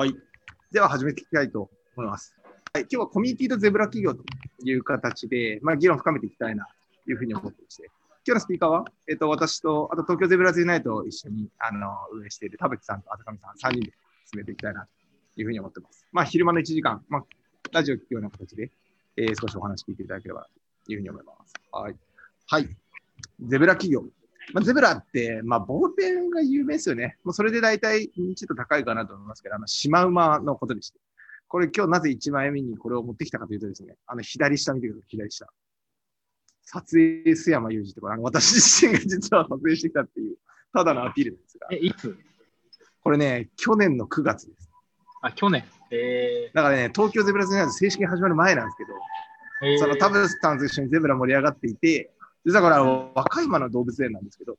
[0.00, 0.16] はい。
[0.72, 2.34] では始めていきたいと思います。
[2.72, 2.84] はい。
[2.84, 4.24] 今日はコミュニティとゼブラ企業と
[4.64, 6.66] いう形で、まあ、議論を深めていきたいな
[7.04, 7.90] というふうに思ってまして、
[8.26, 13.92] 今日のスピーカーは、えっ、と、私と、あと東京ゼブラズユナイトを一緒に、あの、運営している田淵さんとあたかみさん、3人で
[14.24, 14.88] 進めていきたいなと
[15.36, 16.06] いうふうに思ってます。
[16.12, 17.24] まあ、昼間の1時間、まあ、
[17.70, 18.70] ラジオを聞くような形で、
[19.18, 20.48] えー少しお話聞いていただければ
[20.86, 21.52] というふうに思います。
[21.72, 21.94] はい。
[22.46, 22.68] はい。
[23.42, 24.06] ゼブラ企業。
[24.52, 27.16] まあ、ゼブラって、まあ、ボールペンが有名ですよね。
[27.24, 30.98] もうそれで大体認知度高いかなと思いますけど、あの、シマウマのことでして。
[31.48, 35.46] これ今日なぜ1枚目にこれを持ってきたかというとですね、あの、左下見てください、左下。
[36.62, 40.36] 撮影須山雄二ってこれ、あの、私自身が実は撮影してきたっていう、
[40.72, 42.16] ただのアピールなんですが、え、いつ？
[43.02, 44.70] これね、去年の9月です。
[45.22, 45.64] あ、去年。
[45.90, 52.12] えだからね、東京ゼブラズナイト正式に始まる前なんですけど、ー、えーその田淵さんと一緒にゼブラ盛り上がっていて、
[52.44, 54.56] 実はこれあの、和歌山の動物園なんですけど、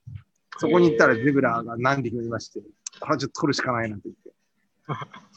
[0.58, 2.59] そこに行ったらゼブラが何匹もいまして、
[2.99, 4.31] これはちょっと撮るしかないなと言って。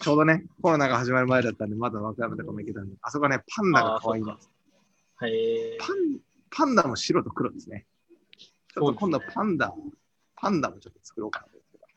[0.01, 4.51] ちょうどね、コロナが始まる前だったんで、まだ和歌山とかも行けたんで、あそこはね、パンダが可愛いんです。
[5.27, 5.97] えパン、
[6.51, 7.87] パンダも白と黒ですね。
[8.39, 9.73] ちょっと今度はパンダ、
[10.37, 11.53] パンダもちょっと作ろうかなと。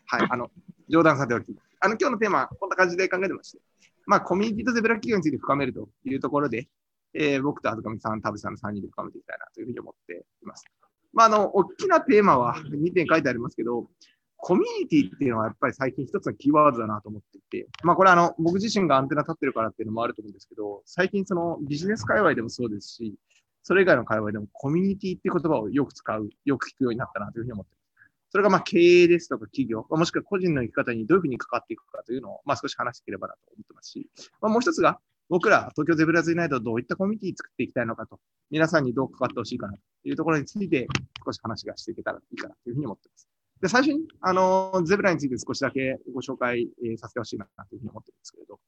[0.05, 0.51] はい、あの、
[0.87, 1.55] 冗談さておき。
[1.79, 3.59] あの、今日のテーマ、こんな感じで考えてまして。
[4.05, 6.67] まあ、コミュニティとゼブラ企業について深めるというところで、
[7.13, 10.65] えー僕とあずかみさん、田淵さんの3人で深めていきたいなというふうに思っています。
[11.13, 13.89] まあ、あの、大きなテーマは2点書いてありますけど、
[14.37, 23.15] コミュニティっていうのはやっぱり最近一つのキーワードだなと思っていて、まあこれあの、僕自身がアンテナ立ってるからっていうのもあると思うんですけど、最近そのビジネス界隈でもそうですし、
[23.63, 27.87] それ以外の界隈でもコミュニティって言葉をよく使う、よく聞くようになったなというふうに思っています。
[28.29, 34.07] それがまあ経営ですとか企業、もしくは個人の生き方にどういうふうに関わっていくかというのを、まあ少し話していければなと思ってますし、
[34.39, 40.87] まあもう一つが、僕ら東京ゼブラズユナイトどういったコミュニティ作っていきたいのかと、皆さんにどう関わってほしいかなというところについて
[41.25, 43.27] 少し話がしていけたらいいかなというふうに思っています。
[43.61, 48.59] で、最初に、あの、ゼブラについて少しだけご紹介、えーさせてほしいなというふうに思ってるんですけれど、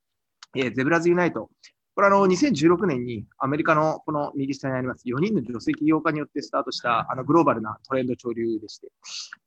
[0.56, 1.50] えーゼブラズユナイト。
[1.96, 8.90] これあの、2016年にアメリカのこの右下にあります4人の女性起業家によってスタートしたあのグローバルなトレンド潮流でして、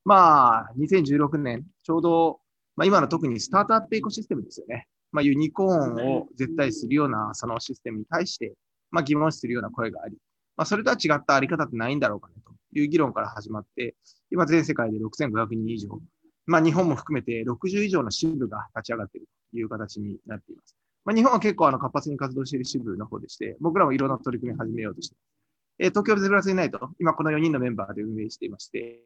[0.05, 2.41] まあ、2016年、ちょうど、
[2.77, 4.87] まあ今の特にスタートアップエコシステムですよね。
[5.13, 8.55] まあユニコーンを絶対するようなそのシステムに対して、
[8.91, 10.17] まあ疑問視するような声があり、
[10.57, 13.95] まあそれとは違ったあり方ってないんだろうかねという議論から始まって、
[14.31, 16.01] 今全世界で6500人以上、
[16.47, 20.75] まあ日本も含めて60以上の支部が立ち上がっているという形になっています。
[21.05, 25.33] まあ日本は結構あの活発に活動している支部の方でして、僕らもいろんな取り組みを始めようとしています。
[25.79, 29.01] えー東京ゼブラスユナイト、今この4人のメンバーで運営していまして、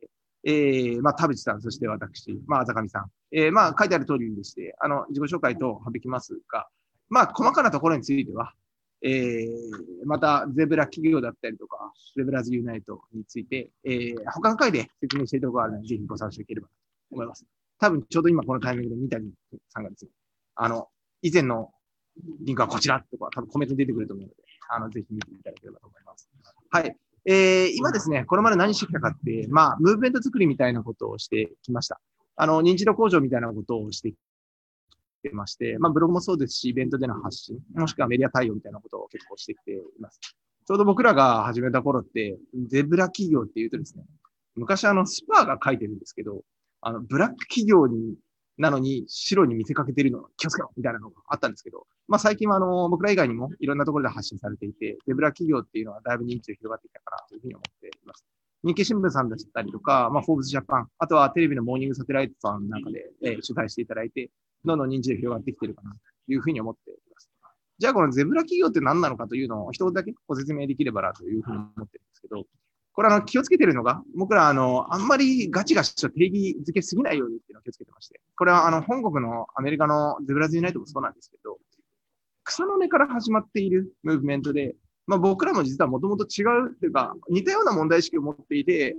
[0.48, 6.68] えー、まあ田淵さん、そして私、まああざかみさん、えー、まあ書いてある通りでして、あの自己紹介と省きますが、
[7.08, 8.52] まあ細かなところについては、
[9.02, 9.46] えー、
[10.04, 16.72] またゼブラ企業だったりとか、ゼブラズユナイトについて、えー、他の回で説明しているところがあるので、ぜひご参照いければと
[17.10, 17.44] 思います。
[17.80, 19.30] 多分ちょうど今このタイミングで三谷
[19.68, 20.12] さんがですね、
[20.54, 20.88] あの、
[21.22, 21.72] 以前の
[22.40, 24.36] リンクはこちらとか、多分コメント出てくると思うので、
[24.68, 26.30] あの、ぜひ見ていただければと思います。
[26.70, 26.96] はい。
[27.28, 32.00] えー、今ですね、これまで何してきたかって、まあ、ムーブメント作りみたいなことをしてきました。
[32.36, 34.16] あの、認知度向上みたいなことをしてき
[35.24, 40.20] てまして、まあ、ブログもそうですし、イベントでの発信、もしくはメディア対応みたいなことを結構してきています。
[40.20, 42.38] ちょうど僕らが始めた頃って、
[42.68, 44.04] ゼブラ企業っていうとですね、
[44.54, 46.42] 昔あの、スパーが書いてるんですけど、
[46.80, 48.14] あの、ブラック企業に、
[48.58, 58.24] なのに白に見せかけてるの気をつけろみたいなのがあったんですけど、まあ最近はあの、僕ら以外にもいろんなところで発信されていて、ゼブラ企業っていうのはだいぶ認知が広がってきたかなというふうに思っています。
[58.64, 64.30] 日経新聞さんだったりとか、まあ、フォーブスジャパン、あとはテレビのモーニングサテライトさんなんかで、えー取材していただいて、
[64.64, 67.30] どんどん認知が広がってきてるかなというふうに思っています。
[67.78, 72.46] じゃあこのゼブラ企業って何なのかというのを一言だけご説明できればなというふうに思ってるんですけど、
[72.96, 81.58] これあの気をつけてるのが、僕らあの、あんまりガチガチと定義づけすぎないようにっていうのを気をつけてまして、これはあの、本国のアメリカの Zebras Unite もそうなんですけど、
[82.44, 88.96] 草の根から始まっているムーブメントで、まあ僕らも実はもともと違うっていうか、似たような問題意識を持っていて、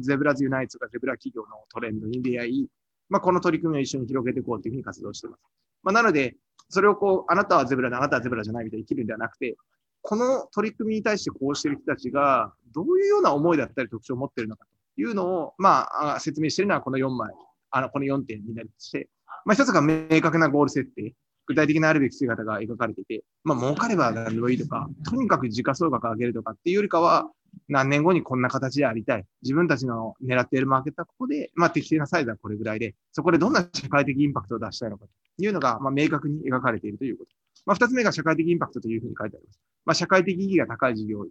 [0.00, 2.68] ゼブラズユナイトとかゼブラ企業のトレンドに出会い、
[3.08, 5.42] まあこの取り組みを一緒に広げていこうというふうに活動しています。
[5.82, 6.36] まあなので、
[6.68, 9.56] それをこう、あなたはゼブラで、あなたはゼブラじゃないみたいに生きるんではなくて、
[10.02, 14.64] この取り組みに対してこうしてる人たちが、どういうような思いだったり特徴を持ってるのか
[14.94, 17.32] というのを、まあ、説明しているのはこの4枚、
[17.70, 19.08] あの、この4点になりまして、
[19.44, 21.14] まあ一つが明確なゴール設定。
[21.46, 27.30] 具体的なあるべき姿が描かれていて、まあ儲かれば何でもいいとか、とにかく時価総額を上げるとかっていうよりかは、
[27.68, 29.24] 何年後にこんな形でありたい。
[29.42, 35.10] 自分たちの狙っているマーケットはここで、まあ適正なサイズはこれぐらいで、そこでどんな社会的インパクトを出したいのかと
[35.42, 37.30] いうのが、まあ明確に描かれているということ。
[37.68, 39.60] まあ二つ目が社会的インパクトというふうに書いてあります。
[39.84, 41.26] まあ社会的意義が高い事業を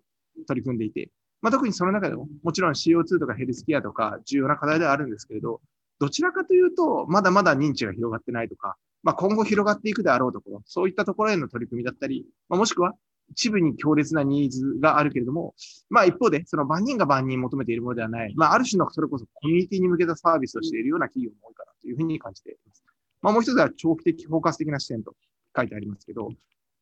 [0.47, 1.09] 取り組んでいて、
[1.41, 5.61] まあ特にその中でも、もちろん CO2 とかヘルスケアとか重要な課題ではあるんですけれど、
[5.99, 12.93] どちらかというと、まだまだ認知が広がってないとか、まあ、今後広がっていくであろうところ、そういったところへの取り組みだったり、まあ、もしくは
[13.29, 15.53] 一部に強烈なニーズがあるけれども、
[15.89, 22.83] まあ一方で、その万人が万人求めているものではない、まあある種のそれこそコミュニティに向けたサービスをしているような企業も多いかなというふうに感じています。
[23.21, 25.13] まあもう一つは長期的、包括的な視点と
[25.57, 26.29] 書いてありますけど、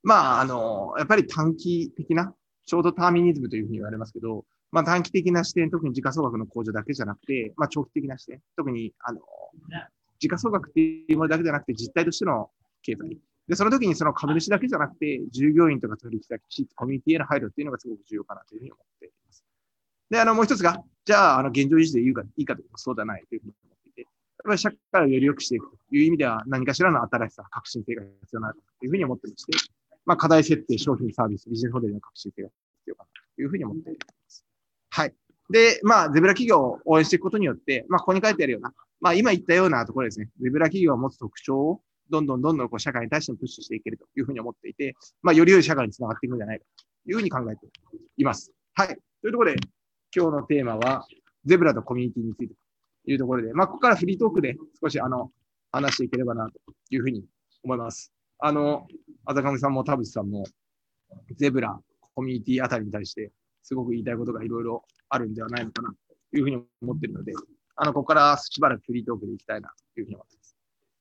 [0.04, 2.34] まああの、やっぱり短期的な、
[2.68, 9.20] ショートターミニズムというふうに言われますけど、まあ短期的な視点、特に時価総額の向上だけじゃなくて、まあ長期的な視点、特にあの、
[10.20, 12.50] 時価総額っていうものだけじゃなくて実態としての
[12.82, 13.18] 経済、
[13.48, 19.46] で、その時にその株主だけじゃなくて、従業員とか取引先、コミュニティへの配慮っていうのがすごく重要かなというふうに思っています。
[20.10, 24.10] で、あの、もう一つが、じゃあ、あの、現状維持でいいかいいかというと、そうではないというふうに思っていて、やっ
[24.46, 29.54] ぱり社会をより良くしていくという意味では、何かしらの新しさ、革新性が必要なというふうに思ってまして、
[30.06, 33.98] まあ、課題設定、商品、サービス、ビジネスモデルの革新性が必要かなというふうに思っていま
[34.28, 34.46] す。
[34.90, 35.14] はい。
[35.50, 46.66] で、まあ、ゼブラ企業を応援していくことによって、まあ、ここに書いてあるような、まあ、今言ったようなところですね、ゼブラ企業が持つ特徴をどんどんどんどんこう社会に対してプッシュしていけるというふうに思っていて、まあ、より良い社会につながっていくんじゃないか
[47.04, 47.68] というふうに考えて
[48.18, 48.52] います。
[48.74, 48.88] はい。
[48.88, 48.94] と
[49.28, 49.58] いうところで、
[50.16, 51.08] 今日のテーマは、
[51.46, 52.56] ゼブラとコミュニティについて
[53.06, 55.32] というところで、まあ、ここからフリートークで少しあの、
[55.76, 57.26] 話していければなというふうに
[57.64, 58.12] 思います。
[58.40, 58.88] あの、
[59.26, 60.44] あざかみさんも田淵さんも、
[61.36, 61.80] ゼブラ、
[62.16, 63.32] コミュニティあたりに対して、
[63.64, 65.90] すごく言いたいことがいろいろあるんではないのかな
[66.32, 67.34] というふうに思っているので、
[67.76, 70.56] あの、ここからしばらくフリートークでいきたいなというふうに思っています。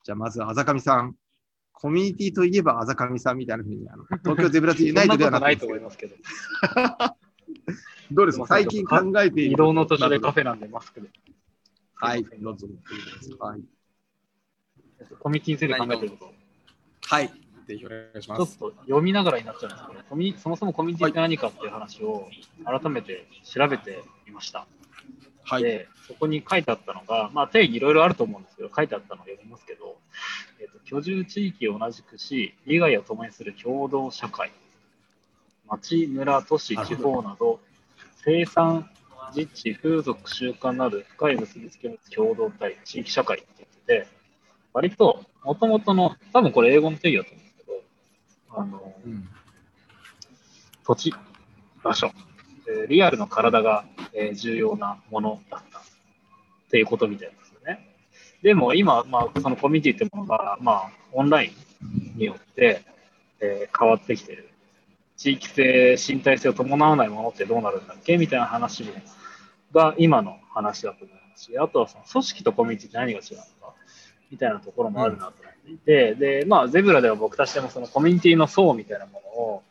[0.05, 1.15] じゃあまず、あざかみさん。
[1.77, 6.15] コミュニティといえばあざかみさんみたいなふうに、あの東京ゼブラツユナイトではないと思いますけど。
[8.13, 8.47] どうですか？
[8.47, 9.53] 最近考えている。
[9.53, 11.11] 移動の途中でカフェなんでマスクで。
[11.97, 12.69] はい、どうぞ。
[13.41, 13.63] はい。
[15.21, 16.35] コミュニティについて考えてること。
[17.03, 17.31] はい。
[17.67, 18.57] ぜひお願いします。
[18.57, 22.29] ちょっと読みながらになっちゃうんですけど、コミそもそもコミュニティって何かっていう話を
[22.65, 24.67] 改めて調べてみました。
[25.47, 29.99] はい、で、そこに書いてあったのが、まあ、定義いろいろあると思うんですけど、書いてあったのを読みますけど、
[30.59, 34.53] えーと、居住地域を同じくし、利害を共にする共同社会、
[35.69, 37.61] 町、村、都市、地方など、
[38.25, 38.91] 生産、
[39.35, 44.24] 実地、風俗、習慣など深い結びつきを持つ共同体、地域社会って言ってて、
[44.75, 49.29] 割と、もともとの、多分これ英語の定義だと思うんですけど、あの、うん、
[50.85, 51.15] 土地、
[51.83, 52.11] 場所、
[52.69, 55.83] えー、リアルの体が、えー、重要なものだったっ
[56.71, 57.89] ていうことみたいですよね。
[58.43, 61.53] でも今、まあ、そのコミュニティってものが、まあ、オンライ
[62.15, 62.83] ンによって、
[63.41, 64.51] えー、変わってきてる。
[65.17, 68.93] 地域性、身体性を伴わないものってどうなるんだっけみたいな話も
[69.73, 73.64] が今の話だと思いますし、あとはその組織とコミュニティって何が違うのか
[74.31, 79.63] みたいなところもあるなと思っていて、うん、で、まあ、ゼブラでは僕たちでもそのコミュニティの層みたいなものを、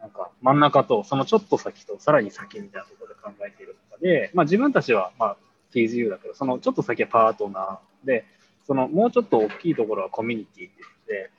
[0.00, 5.36] なんか真ん中とそのちょっと先とさらに先みたいなところで考えている中で、まあ、自分たちはまあ
[5.72, 8.24] TGU だけど、そのちょっと先はパートナーで、
[8.66, 11.30] そのもうちょっと大きいところはコミュニティって言って、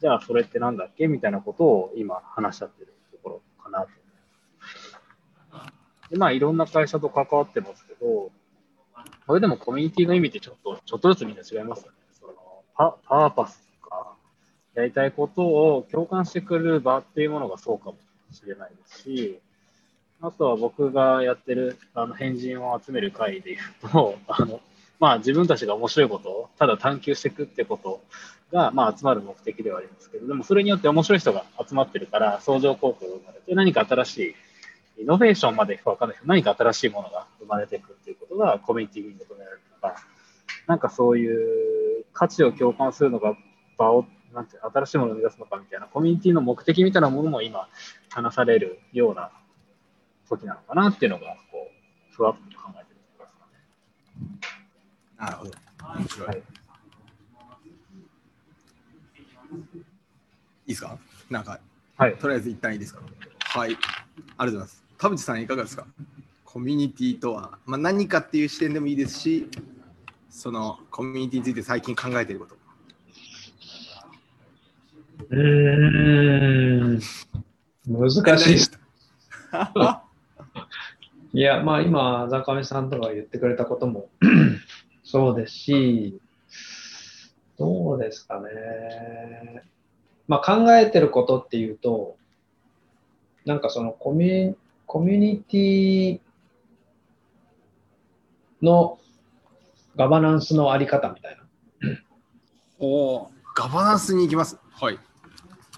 [0.00, 3.88] じゃあそれってなんだっけみたいなことを今話し合ってるところかなと。
[6.10, 8.30] でまあいろんな会社と関わってますけど、
[9.26, 12.01] これでもコミュニティの意味ってちょっと、ちょっとずつみんな違いますよね。
[12.74, 14.14] パパーパスとか、
[14.74, 17.96] やりたいことを共感してくれる場っていうものがそうかも
[18.32, 19.40] しれないですし、
[20.20, 23.58] あとは僕がやってるあの変人を集める会でいう
[23.90, 24.60] と、 あの
[25.00, 28.00] まあ、自分たちが面白いことをただ探求していくってこと
[28.52, 34.36] が、まあ、集まる目的ではありますけど、でもそれによって面白い人が集まってるから、相乗効果が生まれて、何か新し
[34.98, 39.96] い、イノベーションまでいくか分かんないけど、何か新しいものが生まれていくっていうことがコミュニティに求められるとか、
[40.68, 41.81] なんかそういう
[42.12, 43.34] 価値を共感するのが
[43.78, 47.68] 場をなんて新しいものを生み出すのかみたいなコミュニティの目的みたいなものも今
[48.08, 49.30] 話されるような
[50.28, 51.68] 時なのかなっていうのがこ
[52.10, 53.46] うふわっと考えてるところですか
[54.16, 54.38] ね。
[55.18, 55.50] なるほど。
[55.98, 56.28] 面白い。
[56.28, 56.42] はい、い
[60.66, 60.98] いですか？
[61.28, 61.60] なんか、
[61.98, 63.02] はい、とりあえず一旦いいですか？
[63.40, 63.70] はい。
[63.70, 64.84] ありがとうございます。
[64.96, 65.86] 田淵さんいかがですか？
[66.44, 69.48] コミュニティとは、まあ、何かっていう視点でもいいですし、
[70.32, 72.56] そのコミュニティについて最近考えていること。
[75.28, 76.98] うん、
[77.86, 78.80] 難しいです。
[81.34, 84.08] いや、まあ今、坂上さんとか言ってくれたことも
[85.04, 86.18] そうですし、
[87.58, 89.62] どうですかね。
[90.26, 92.16] まあ考えてることっていうと、
[93.44, 96.20] なんかそのコミュコミュニティ
[98.62, 98.98] の
[99.96, 101.42] ガバナンスのあり方みたいな。
[102.78, 104.58] おお、ガバナンスに行きます。
[104.72, 104.98] はい。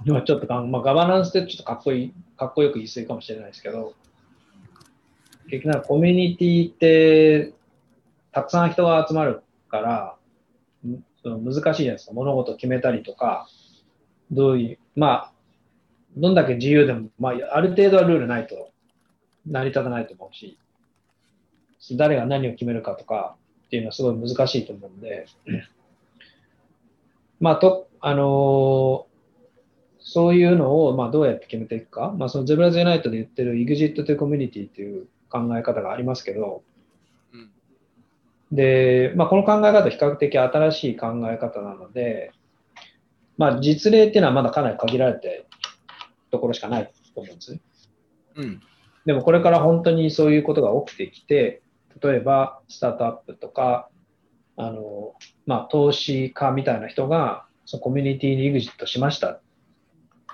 [0.04, 3.94] 今ちょっとまあ、ガバナンスってちょっとかっこいい、かっこよく言い過ぎかもしれないですけど、
[5.50, 7.52] 結局コミュニティって
[8.33, 10.16] たくさん人が集まるから、
[11.25, 12.12] 難しいじゃないですか。
[12.12, 13.49] 物事を決めたりとか、
[14.30, 15.33] どういう、まあ、
[16.16, 18.71] どんだけ自由でも、まあ、ある程度はルールないと
[19.47, 20.59] 成り立たないと思うし、
[21.92, 25.26] 誰が何を決めるかとかっていうのはすごい難しいと思うんで、
[27.40, 29.04] まあ、と、あのー、
[30.00, 36.62] そういうのを、まあ、どうやって決めていくか、まあ、そのゼブラズユナイトで言ってる EXIT というコミュニティっていう考え方がありますけど、
[37.33, 37.50] うん、
[38.52, 42.33] で、まあ、この考え方比較的新しい考え方なので、
[43.37, 45.47] まあ、実例っていうのはまだかなり限られて
[46.30, 47.59] ところしかないと思うんです。
[48.37, 48.61] うん。
[49.06, 51.62] でもこれから本当にそういうことが起きてきて、
[52.03, 53.89] 例えばスタートアップとか、
[54.57, 55.15] あの、
[55.47, 59.41] まあ、投資家みたいな人が、そのコミュニティに EXIT しました。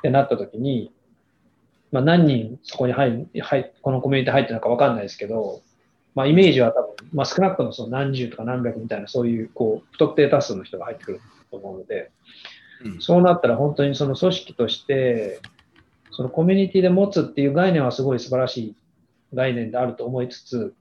[0.00, 0.92] ってなった時に、
[1.92, 5.60] まあ、何人そこに入入このコミュニティ入ってるのか分かんないですけど、
[6.14, 12.10] まあ、イメージは多分、まあ、少なくともその何十とか何百みたいなそういうこう不特定多数の人が入ってくると思うので、
[12.84, 15.40] うん、そうなったら本当にその組織として
[16.10, 18.74] そのコミュニティで持つっていう概念はすごい素晴らしい
[19.34, 20.74] 概念であると思いつつ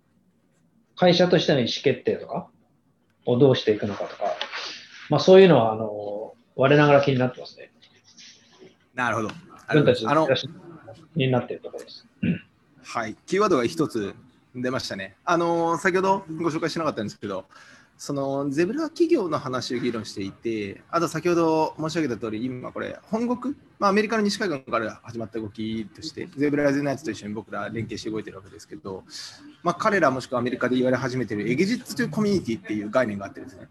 [1.00, 2.50] 会社としての意思決定とか
[3.26, 4.36] をどうしていくのかとか、
[5.10, 7.72] まあ、そういうのはあの我ながら気になってますね。
[8.94, 9.30] なるほど。
[9.30, 10.28] 自分たちの
[11.16, 12.06] になっているところです。
[12.84, 14.14] はい、キーワードが一つ
[14.54, 15.16] 出ましたね。
[15.24, 17.46] あの先ほどご紹介しなかったんですけど、
[18.00, 29.04] そのゼブラ企業の話を議論していて、あと先ほど申し上げた通り、今これ、本国、まあ、アメリカの西海岸から始まった動きとして、ゼブラズナイツと一緒に僕ら連携して動いてるわけですけど、
[29.64, 33.68] まあ、彼らもしくはアメリカで言われ始めてるエグジットというコミュニティっていう概念があってですね、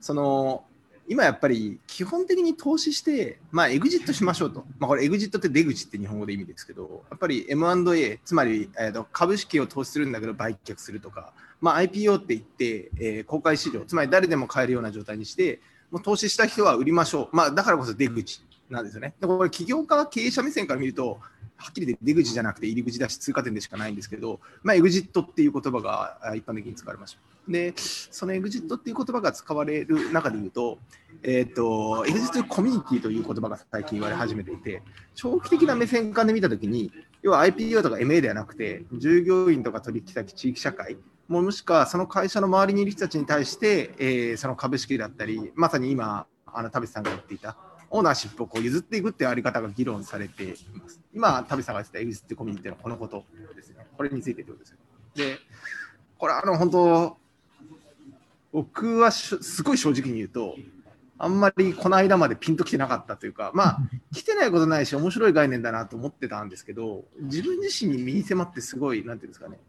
[0.00, 0.64] その
[1.08, 4.64] 今やっぱり基本的に投資して、まあ、エグジットしましょうと。
[4.80, 17.36] まあ、これ、エグジットって出口って日本語で意味ですけど、やっぱり M&A、つまり、えー、と株式を投資するんだけど売却するとか、まあ、IPO って言って、えー、公開市場、つまり誰でも買えるような状態にして、もう投資した人は売りましょう。
[17.36, 19.14] まあ、だからこそ出口なんですよね。
[19.20, 21.18] でこれ、起業家、経営者目線から見ると、
[21.60, 27.18] はっきり言って出口じゃなくて入り口だし通過点でしかないんですけど、まあ、エグジットっていう言葉が一般的に使われました。
[27.48, 30.78] で、そのエグジットっていう言葉が使われる中で言うと、
[31.22, 34.82] えっ、ー、と、エグジットコミュニティという言葉が最近言われ始めていて、
[35.14, 40.96] 長期的な目線からで見たときに、要は IPO とか MA ではなくて、従業員とか取引先、地域社会、
[41.30, 47.56] もしくはその会社の周りにいる人たちに対して、えー、その株式だったり、まさに今、あの田淵さんが言っていた、
[47.88, 51.00] オーナーシップをこう譲っていくっていうあり方が議論されています。
[51.14, 53.22] 今、田辺さんが言ってたエグジットコミュニティのこのこと
[53.54, 53.86] ですね。
[53.96, 54.78] これについてということですよ。
[55.14, 55.38] で、
[56.18, 57.16] これあの本当、
[58.52, 60.56] 僕はすごい正直に言うと、
[61.16, 63.78] あんまりこの間までピンときてなかったというか、まあ、
[64.12, 69.60] 来てないことないし、面白い概念だなと思ってたんですけど、自分自身に身に迫ってすごい、なんていうんですかね、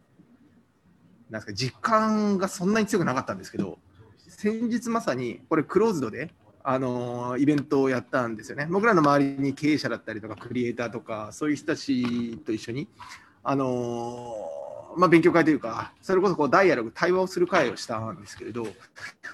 [1.31, 3.79] なんですか、実感がそんなに強くなかったんですけど、
[4.27, 6.31] 先日まさに、これクローズドで、
[6.63, 8.67] あのイベントをやったんですよね。
[8.69, 12.87] 僕らの周りに経営者だったりとかクリエイターとかそういう人たちと一緒に、
[13.43, 14.35] あの
[14.95, 18.67] まあ、勉強会というかそれこそこうダイアログ対話をする会をしたんですけれど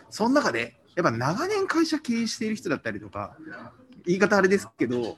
[0.10, 3.36] その中でやっぱ長年会社経営している人だったりとか
[4.06, 5.18] 言い方あれですけど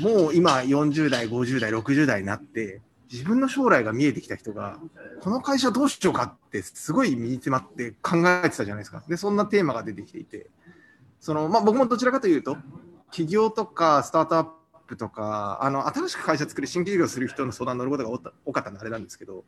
[0.00, 2.80] もう今40代50代60代になって
[3.12, 4.78] 自分の将来が見えてきた人が
[5.20, 9.02] この会社どうしようかってすごい身に詰まって考えてたじゃないですか。
[9.08, 10.48] でそんなテーマが出てきていて。
[11.20, 12.56] その、まあ、僕もどちらかというと、
[13.10, 14.46] 起業とかスタートアッ
[14.86, 19.44] プとか、あの新しく会社作る新規事業する人の相談乗ることが多かったのであれなんですけど、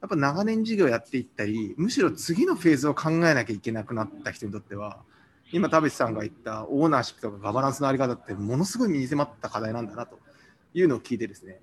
[0.00, 4.98] やっぱ長年事業やっていったり、むしろ次のフェーズを考えなきゃいけなくなった人にとっては、
[5.50, 10.18] 今、田淵さんが言ったオーナーシップとかガバナンスのあり方って、ものすごい身に迫った課題なんだなと
[10.74, 11.58] いうのを聞いてですね、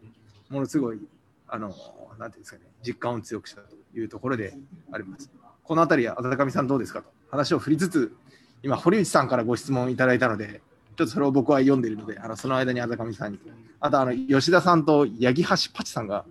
[0.50, 1.00] ものすごい、
[1.48, 1.74] あの、
[2.20, 4.58] なんていうんですかね、実感を強くしたというところで
[4.92, 5.30] あります。
[5.64, 8.16] このあたりは、あたかみさんどうですかと話を振りつつ、
[8.64, 10.62] 今、堀内さんからご質問いただいたので、
[10.98, 13.40] ちょっとそれを僕は読んでいるので、あのその間にあざかみさんに。
[13.80, 16.26] あと、あの吉田さんと八木橋パチさんが、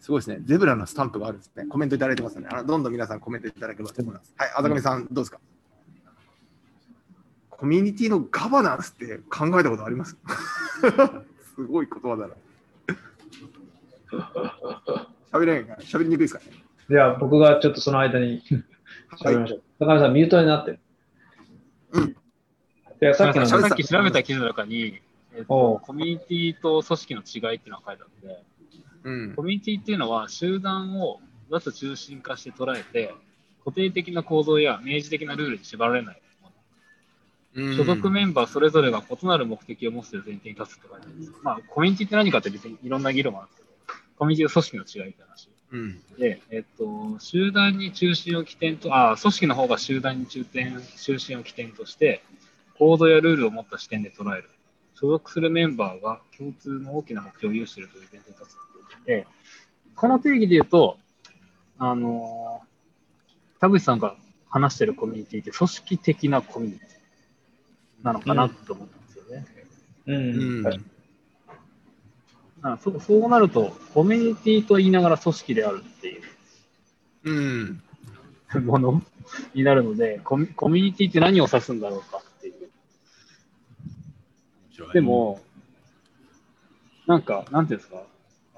[0.00, 1.66] すごいですね、ゼブラのスタンプがあるんですね。
[1.66, 4.32] コメントいただいてますので、あのどんどん皆さんコメントいただければと思います。
[4.36, 5.38] はい、あざかみさん、どうですか？
[7.50, 10.16] コミュニティのガバナンスって考えたことあります？
[11.56, 12.34] すごい言葉だな。
[15.32, 16.46] 喋れないか喋りにくいですかね？
[16.90, 18.42] いや、僕がちょっとその間に
[19.20, 19.62] 喋りましょう。
[19.78, 20.78] 高見さん、ミュートになってる。
[21.92, 22.16] うん。
[23.00, 25.00] でさっきのさっき調べた記事の中に、
[25.34, 28.42] えっと、コミュニティと組織の違いっていうのが書いてあって、
[29.04, 33.14] うん、コミュニティっていうのは集団を脱中心化して捉えて、
[33.64, 36.20] 固定的な構造や明示的なルールに縛られない
[37.54, 41.32] うん、所属メンバーそれぞれが異なる目的を持つという前提に立つって書いてあるんです。
[41.42, 43.57] まあ、コミュニティって何かって別にいろんな議論もあるんで
[44.18, 45.48] コミュニティと組織の違いって話。
[45.70, 52.22] うん、で、えっと、集団に中心を起点と、あ、組織の方が集団に中点中心を起点として、
[52.78, 54.48] コードやルールを持った視点で捉える。
[54.94, 59.26] 所属するメンバーが共通の大きな目標を有しているという前提に立つで、
[59.94, 60.98] この定義で言うと、
[61.78, 64.16] あのー、田口さんが
[64.48, 69.46] 話しているコミュニティって組織的なコミュニティなのかなと思ったんですよね。
[70.06, 70.58] うん。
[70.58, 70.97] うんはいあ
[72.82, 76.22] そそうなると、コミュニティと言いながら組織であるっていう、
[77.24, 77.82] うん、
[78.64, 79.02] もの
[79.54, 82.70] になるのでコミ、コミュニティって何を指すんだろうかっていう。
[84.92, 85.40] でも、
[87.06, 88.02] なんか、なんていうんですか、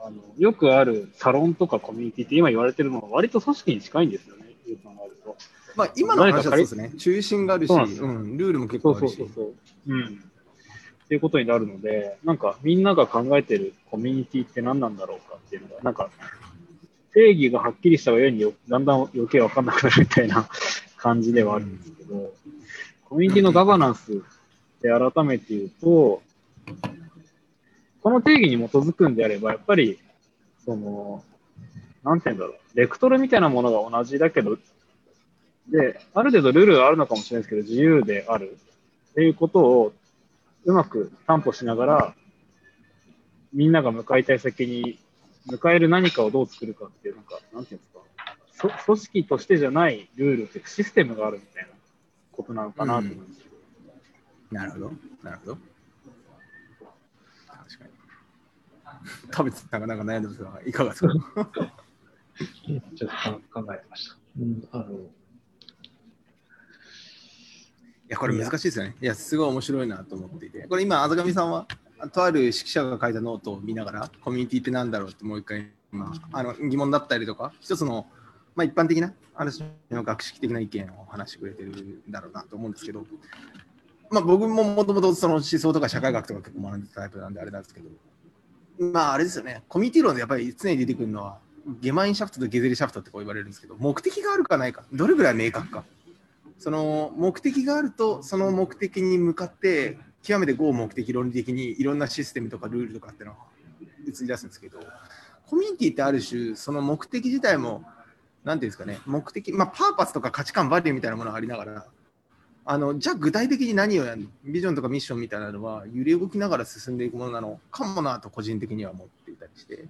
[0.02, 4.40] あのよくあるサロンとかコミュニティって今言われてるのは割と組織に近いんですよね、
[5.10, 5.36] ると。
[5.76, 6.90] まあ、今の話はそうですね。
[6.96, 9.16] 中心があるし、うん、ルールも結構あるし。
[9.16, 9.94] そうそうそうそう。
[9.94, 10.29] うん
[11.10, 16.08] っていうことになるので、なんかみんなが考えてるコミュニティって何なんだろうかっていうのが、なんか
[17.12, 20.48] 定義がはっきりした上にだんだん余計わかんなくなるみたいな
[20.96, 22.32] 感じではあるんですけど、
[23.06, 24.22] コミュニティのガバナンス
[24.82, 26.22] で改めて言うと、
[28.02, 29.98] この定義に基づくんであれば、やっぱり、
[30.64, 31.24] その、
[32.04, 34.58] なんて言うんだろう、ベクトルみたいなものが同じだけど、
[35.66, 38.56] で、ある程度ルールがあるのかもしれないですけど、自由である
[39.10, 39.92] っていうことを
[40.64, 42.14] うまく担保しながら、
[43.52, 44.98] みんなが向かいたい先に、
[45.48, 47.88] 迎える何かをどう作るかっていう、なんか、なんていうんで
[48.52, 51.70] すか、組織としてじゃないルールっていうシステムがあるみたいな
[52.32, 53.30] ことなのかなと思います、
[54.50, 55.58] うん、なるほど、なるほど。
[57.46, 57.90] 確かに。
[59.32, 61.14] 食べてたかなんか悩んでますが、いかがですか？
[62.96, 63.10] ちょっ
[63.50, 64.16] と考えてました。
[64.38, 65.10] うん、あの
[68.10, 68.96] や、これ難しいですよね。
[69.00, 70.66] いや、すごい面白いなと思っていて。
[70.68, 71.66] これ今、あざかみさんは、
[72.12, 78.06] とある指揮者が書いたノートを見ながら、コミュニティってなんだろうってもう一回、まあ、あの疑問だったりとか、一つの、
[78.56, 83.06] まあ、一般的な、ある種の学識的な意見を話してくれてるんだろうなと思うんですけど、
[84.10, 87.88] まあ、僕ももともとその思想とか社会学とか結構学んでたタイプなんであれなんですけど、
[88.92, 91.38] まああれですよね、コミュニティ論でやっぱり常に出てくるのは、
[91.80, 95.84] ゲマインシャフトとゲゼリシャフトってこう言われるんですけど、目的があるかないか、どれぐらい明確か。
[96.60, 103.36] その目的があるとその目的に向かって極めて合目的論理的にいろんなシステムとかルールとかっていうのを
[104.06, 104.78] 映り出すんですけど
[105.46, 107.82] コミュニティってある種その目的自体も
[108.44, 111.86] 何ていうんですかね目的まあパーパスとか価値観バリューみたいなものがありながら
[112.66, 119.86] あのじゃあ具体的に何をやるビジョンとかミッションみたいなのは揺れ動きながら進んでいくものなのかもなと個人的には思っていたりして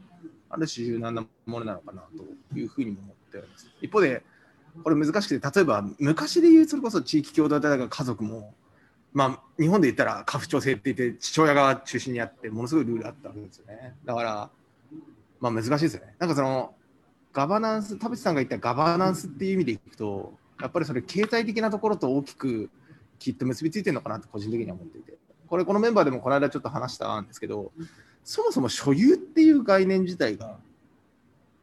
[0.49, 2.03] ある種柔軟なものなのかな
[2.53, 3.69] というふうにも思っております。
[3.83, 4.23] 一方で
[4.83, 8.55] これ難しくて例えば昔で言うそれこそ地域共同体が家族も
[9.13, 13.95] まあ日本で言ったら家父長制って言って父親が中心にあってものすごいルールあったわけですよね。
[14.05, 14.51] だから
[15.41, 16.15] まあ難しいですよね。
[16.19, 16.75] なんかその
[17.33, 22.71] ガバナンス田淵さんが言ったガバナンスっていう意味でいくとやっぱりそれ経済的なところと大きく
[23.19, 25.19] きっと結びついてるのかなって個人的には思っていて。
[25.51, 27.73] これこのメンバーでもこの間ちょっと話したんですけど
[28.23, 30.59] そもそも所有っていう概念自体が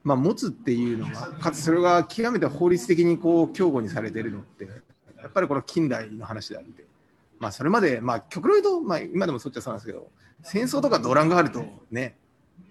[0.07, 4.63] まあ、持つっていうのが、かつそれが極めて法律的にこう強固にされてるのって、
[5.17, 6.85] やっぱりこの近代の話であって、
[7.39, 10.07] まあ、それまで、まあ、極論言うと、まあ、今でもそっちはそうなんですけど、
[10.43, 12.15] 戦争とか動乱があるとね、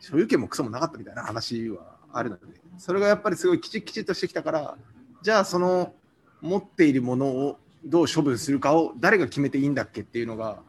[0.00, 2.46] 所有権もクソもなかったみたいな話はあるので、
[2.78, 4.78] それがやっぱりすごいきちきちっとしてきたから、
[5.20, 5.92] じゃあその
[6.40, 10.60] 持っているものをどう処分するかを誰が決めていいんだっけっていうのが、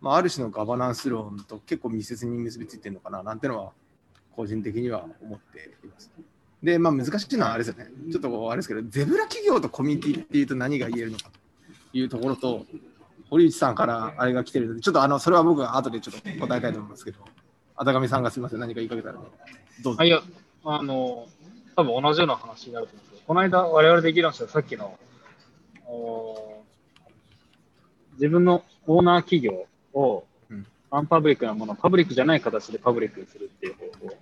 [0.00, 3.72] まあ、ある種のガバナンス論と結構密接に結びついてるのかななんてのは
[4.34, 6.10] 個人的には思っています。
[6.62, 7.90] で、まあ難しいのはあれですよね。
[8.10, 12.64] ちょっとあれですけど、ゼブラ企業とコミュニティっていうと何が言えるのかというところと、
[13.30, 17.18] 堀内さんからあれが来てるので、ちょっとあのそれは僕が後でちょっと答えたいと思いますけど、
[17.76, 19.14] あたがみさんがすみません、何か言いかけたら、
[19.82, 20.04] どうぞ。
[20.04, 20.20] いや、
[20.64, 21.26] あの、
[21.74, 24.98] 多分同じような話になると思うんですけど、この間我々で議論したさっきの、
[28.14, 30.24] 自分のオーナー企業を
[30.94, 34.14] アンパブリックなものをパブリックじゃない形でパブリックにするっていう方法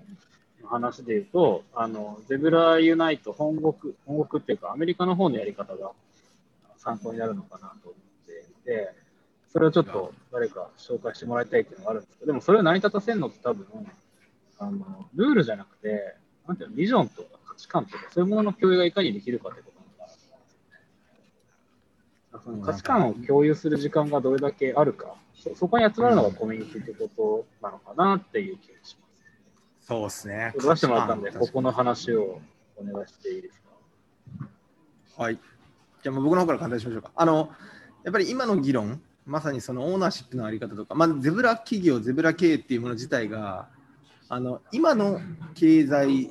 [0.62, 3.74] の話で言うと、あの、ゼブラユナイト本国、
[4.06, 5.90] 本国っていうかアメリカの方のやり方が
[6.78, 8.92] 参考になるのかなと思っていて、
[9.52, 13.66] それをちょっと誰か紹介してもらいたいっていうのがあるんですけど、でもそれを成り立たせるのって多分、
[14.60, 16.14] あの、ルールじゃなくて、
[16.46, 19.69] なんていうの、ビジョンとか価値観とか、そういうものの共有がいかにできるかってこと。
[22.38, 29.06] その価値観を共有する時間がどれだけあるかそそこに集まるのがコミュニティってことなのかなっていう気がしま
[29.80, 29.86] す。
[29.86, 30.52] そうですね。
[30.54, 32.40] 出してもらったんで、ここの話を
[32.76, 33.60] お願いしていいです
[34.38, 34.46] か？
[35.16, 35.38] はい。
[36.02, 37.10] じゃあ僕の方から簡単にしましょうか。
[37.16, 37.50] あの、
[38.04, 43.68] やっぱり今の議論、まさにそのオーナーシップのあり方とか、まずゼブラ企業、ゼブラ経営っていうもの自体が、
[44.28, 45.20] あの今の
[45.54, 46.30] 経済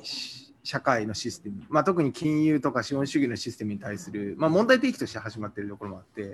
[0.62, 6.30] 社会のシステム、まあ、特に金融とか資本主義のシステムに対する、まあ、問題提起として始まっているところもあって、やっ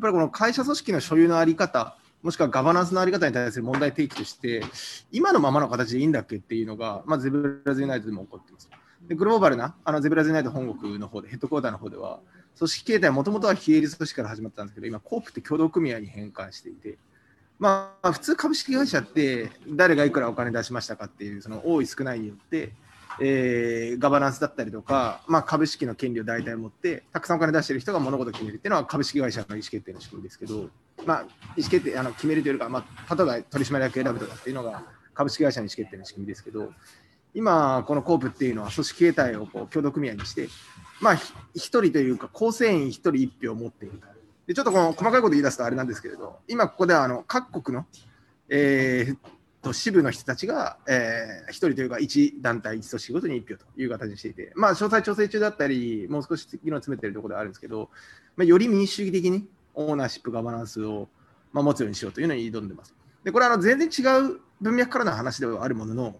[0.00, 4.62] ぱりこの会社組織の所有の在り方、もしくはガバナンスの在り方に対する問題提起として、
[5.10, 8.68] 今のままの形でいいんだっけっていうのが、まあ、ゼブラズユナイトでも起こってます。
[9.08, 12.20] でグローバルなあのゼブラズユナイト本国の方で、ヘッドクォーターの方では、
[12.58, 16.98] 組織形態はもともとは非営利組織から始まったんですけど、今、コープって共同組合に変換していて、
[17.58, 22.72] まあ、普通株式会社って誰がいくらお金出しましたかっていう、その多い少ないによって、
[23.20, 30.68] えー、ガバナンスだったりとか、まあ、株式の権利を大体持って、たくさんお金出してる人が物事を決めるっていうのは株式会社の意思決定の仕組みですけど、
[31.04, 31.20] まあ、
[31.56, 36.72] 意思決定あの決めるというか、まあ、例えば取締役選ぶとかっていうのが株式会社の意思決定の仕組みですけど、
[37.34, 40.48] 今、このコープっていうのは組織形態をこう共同組合にして、
[41.00, 41.14] まあ、
[41.54, 44.00] 一人というか、構成員一人一票を持っている
[44.46, 44.54] で。
[44.54, 47.86] ちょっとこの細かいこと言い出すとあれなんですけれど、今ここではあの各国の、
[48.48, 49.16] えー、
[49.62, 57.88] と支部の人たちが、えー、1人というか1団体1組織ごとに1票という形にしていて、まあ、詳細調整中だったり、もう少し議論詰めているところではあるんですけど、
[58.36, 61.08] まあ、より民主主義的にオーナーシップ、ガバナンスを、
[61.52, 62.94] まあ、持つようにしようというのに挑んでます。
[63.22, 66.16] で、これはあの全然違う文脈からの話ではあるものの、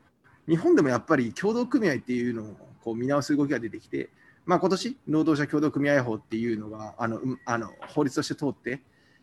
[0.48, 4.10] 日本でもやっぱり共同組合っていうのをこう見直す動きが出てきて、
[4.44, 8.80] まあ、今年労働者協同組合法っていうのがあのあの法律として通って、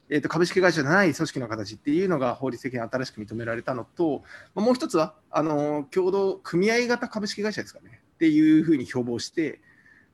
[0.10, 4.24] えー、と株式会社じゃない組織の形っていうのが法律的に新しく認められたのと、
[4.56, 9.62] まあ、もう一つはあの共同組合型株式会社ですかねっていうふうに標榜して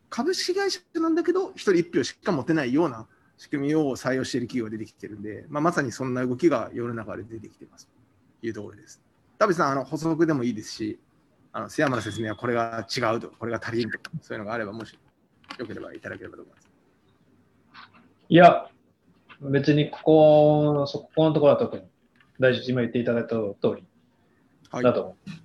[0.10, 7.88] 株式会社なんだけど1人1票しか持てないような仕組みを採用している企業が出てきてるんで、まあ、まさにそんな動きが世の中で出てきてます
[8.41, 9.01] というところです。
[9.38, 10.99] 田淵さんあの補足でもいいですし
[11.51, 14.97] あの須山の説明はこれが違うとこれが足りんとそういうのがあればもし
[15.58, 16.69] よければいただければと思います。
[18.27, 18.67] いや、
[19.41, 21.83] 別にここ、そこのところは特に
[22.39, 23.83] 大事、今言っていただいた通り
[24.83, 25.29] だと思う。
[25.29, 25.39] はい、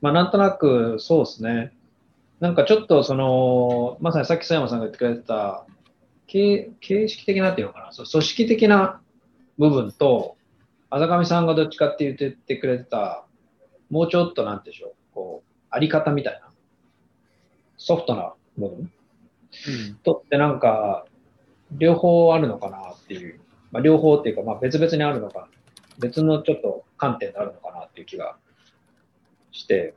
[0.00, 1.72] まあ、なんとなくそうですね。
[2.40, 5.66] なんかちょっとその、まさにさっき佐山さんが言ってくれてた、
[6.26, 9.00] 形形式的なっていうのかな、組織的な
[9.58, 10.36] 部分と、
[10.88, 13.24] あざかみさんがどっちかって言っててくれてた、
[13.90, 16.50] もうちょっとなんでしょう、こう、あり方みたいな、
[17.76, 21.04] ソフトな部分、うん、とってなんか、
[21.72, 25.48] 両方あるのかなっていう、まあ、両方っていうか、まあ、別々にあるのか、
[25.98, 28.36] 別のちょっと観点であるのかなっていう気が
[29.52, 29.94] して、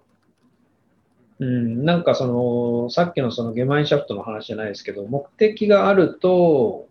[1.40, 6.88] うん、なんかその、さっきのそのゲマインシャフトの話じゃないですけど、目的があると、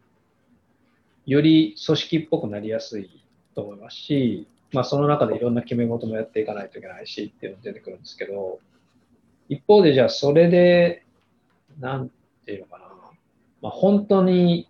[1.26, 3.22] より組織っぽくなりやすい
[3.54, 8.58] と思いますし、まあ、その中でいろんな決め事もやっていかないといけないしっていうのが出てくるんですけど、
[9.48, 11.04] 一方でじゃあそれで、
[11.78, 12.10] なん
[12.44, 12.84] ていうのかな、
[13.60, 14.68] まあ、本当に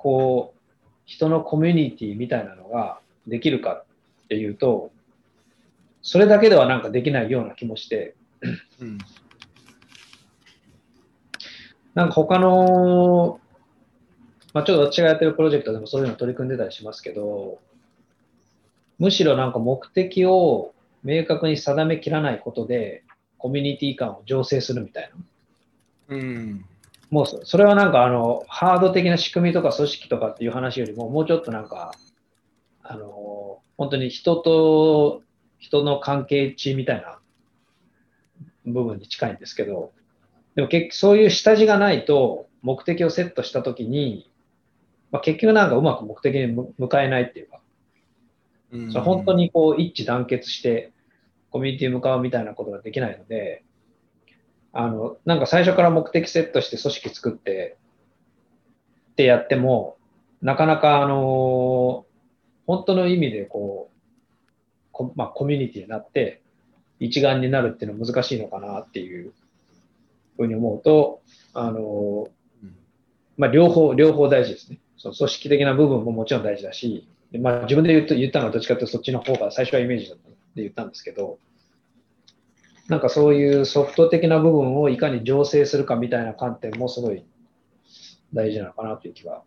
[0.00, 0.60] こう、
[1.04, 3.84] 人のコミュニティみたいなのができるか
[4.24, 4.90] っていうと、
[6.00, 8.14] それだけではなんかできないような気もして、
[8.80, 8.98] うん、
[11.94, 13.40] なんか他の、
[14.54, 17.58] まあ、ちょっと私がやってるプロジェクトでもそういうの取り組んでたりしますけど、
[18.98, 23.04] むしろなんか目的を明確に定めきらないことで、
[23.36, 25.10] コミュニティ感を醸成するみたい
[26.08, 26.16] な。
[26.16, 26.64] うん、
[27.10, 31.92] もうそれはなんかあの、ハード的な仕組みとか組織とかっていう話よりも、もうちょっとなんか、
[32.82, 35.22] あの、本当に人と
[35.58, 37.18] 人の関係値みたいな
[38.66, 39.92] 部分に近いんですけど、
[40.54, 44.30] でも結局そういう下地がないと目的をセットしたときに、
[45.10, 47.60] まあ、結局なんかうまく目的に向かえないっていうか、
[48.72, 50.92] うん、本当にこう一致団結して
[51.50, 53.64] コミュニティに向かうみたいなことができないので、
[54.72, 57.76] あの、なんか最初から目的セットして組織作って
[59.12, 59.96] ってやっても、
[60.42, 62.06] なかなかあの、
[62.66, 63.98] 本当の意味でこう、
[64.92, 66.40] こまあ、コミュニティになって
[66.98, 69.32] 一丸になるっていうのは難しいのかなっていう
[70.36, 71.20] ふうに思うと、
[71.52, 72.28] あの、
[73.36, 74.78] まあ、両方、両方大事ですね。
[74.96, 81.38] その組織的な部分ももちろん大事だし、まあ、自分で言った言ったのはどっちかというとそっちの方が最初はイメージだったんで言ったんですけど、
[82.90, 87.24] なんかそういうソフト的な部分をいかに醸成するかみたいな観点もすごい
[88.34, 89.42] 大事なのかなという気が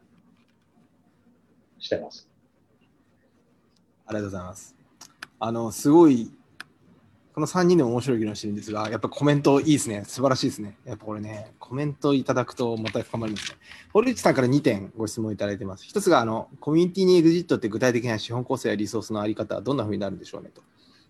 [1.77, 2.29] してます。
[4.05, 4.75] ありがとうございます。
[5.41, 6.31] あの、すごい、
[7.33, 10.05] この3人でも面白い議論してるんですが、やっぱコメントいいですね。
[10.05, 10.77] 素晴らしいですね。
[10.85, 13.57] やっぱこれね、コメントいただくとまた深まりますね。
[13.91, 15.85] 堀内さんから2点ご質問いただいてます。
[15.85, 20.61] 1つが、あの、コミュニティにエグジットって具体的な資本構成やリソースのあり方はどんなふうになるんでしょうねと。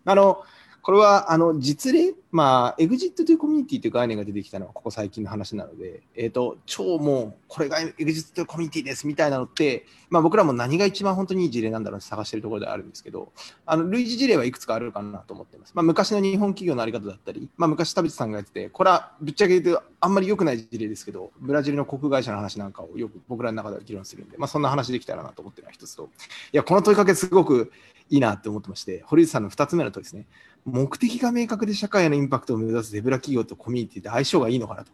[0.05, 0.43] あの、
[0.83, 13.31] これはあの実例、まあ、エグジットというコミュニティという概念が出てきたのはここ最近の話なので、えーと、超もうこれがエグジットというコミュニティですみたいなのって、まあ、僕らも何が一番本当にいい事例なんだろうって探しているところではあるんですけど、
[13.65, 15.71] あの類似事例はいくつかあるかなと思っています。
[15.73, 26.09] まあ、昔の日本企業のあり方だったり、まあ、昔田淵さんがやってて、これはぶっちゃけ言うとあんまり良くない事例ですけど、ブラジルの航空会社の話なんかをよく僕らの中では議論するんで、まあ、そんな話できたらなと思ってるのは一つと、
[26.51, 27.71] いや、この問いかけすごく
[28.09, 30.25] いいなって思ってまして、堀内さんの2つ目の問いですね。
[30.65, 34.91] 目的が明確で社会へのインパクトを目指すゼブラ企業とコミュニティって相性がいいのかなと。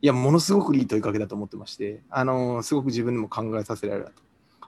[0.00, 4.22] いや、ものすごくいい問いかけだと思ってまして、あの、すごく自分でも考えさせられるなと。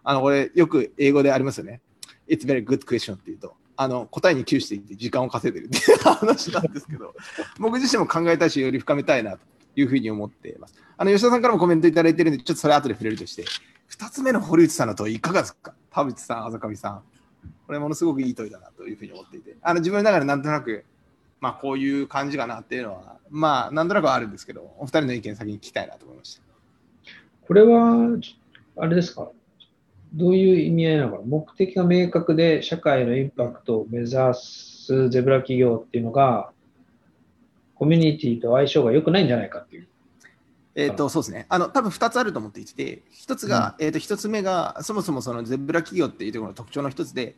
[0.05, 1.81] あの、これ、よく英語でありますよね。
[2.29, 7.15] It's very good question っていうと、あの、答えに窮していて時間を稼いでるっていう 話なんですけど、
[7.59, 9.39] 僕自身も考えたいし、より深めたいなと
[9.77, 10.75] いうふうに思っています。
[10.97, 13.45] あの、吉田さんからもコメントいただいてるんで、ちょっとそれ後で触れるとして、
[13.91, 15.75] 2つ目の堀内さんの問い、いかがですか？
[15.91, 17.03] 田淵さん、あざかみさん。
[17.67, 20.85] これものすごくいい問いだなというふうに思っていて、あの自分の中でなんとなく、
[21.41, 26.43] まあ、こういう感じかなっていうのは、まあ、なんとなくあるんですけど、お二人の意見先に聞きたいなと思いました。
[27.47, 28.19] これは、
[28.77, 29.31] あれですか？
[30.15, 31.25] どういう意味合いなのかな？
[31.27, 36.51] 目的が明確で社会のインパクトを目指すゼブラ企業っていうのが、
[37.75, 39.89] コミュニティと相性が良くないんじゃないかっていう。
[40.77, 41.47] えっ、ー、と、そうですね。
[41.49, 47.37] あの、多分2つあると思っていて、1つが、うん、えっ、ー、と、1つ目が、そもそもそのゼブラ企業っていうところの特徴の1つで、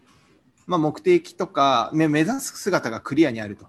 [0.66, 3.66] まあ、目的とか目指す姿がクリアにあると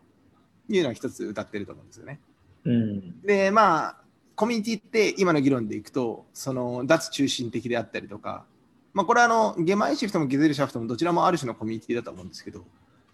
[0.68, 2.20] いうのは1つ歌ってると思うんですよね。
[2.66, 3.98] うん、で、まあ、
[4.36, 8.46] コミュニティって今の議論でいくと、その脱中心的であったりとか、
[8.94, 12.66] まあ、これはあのゲマイシフトもゲゼルシャフトもどちらもある種のコミュニティだと思うんですけど、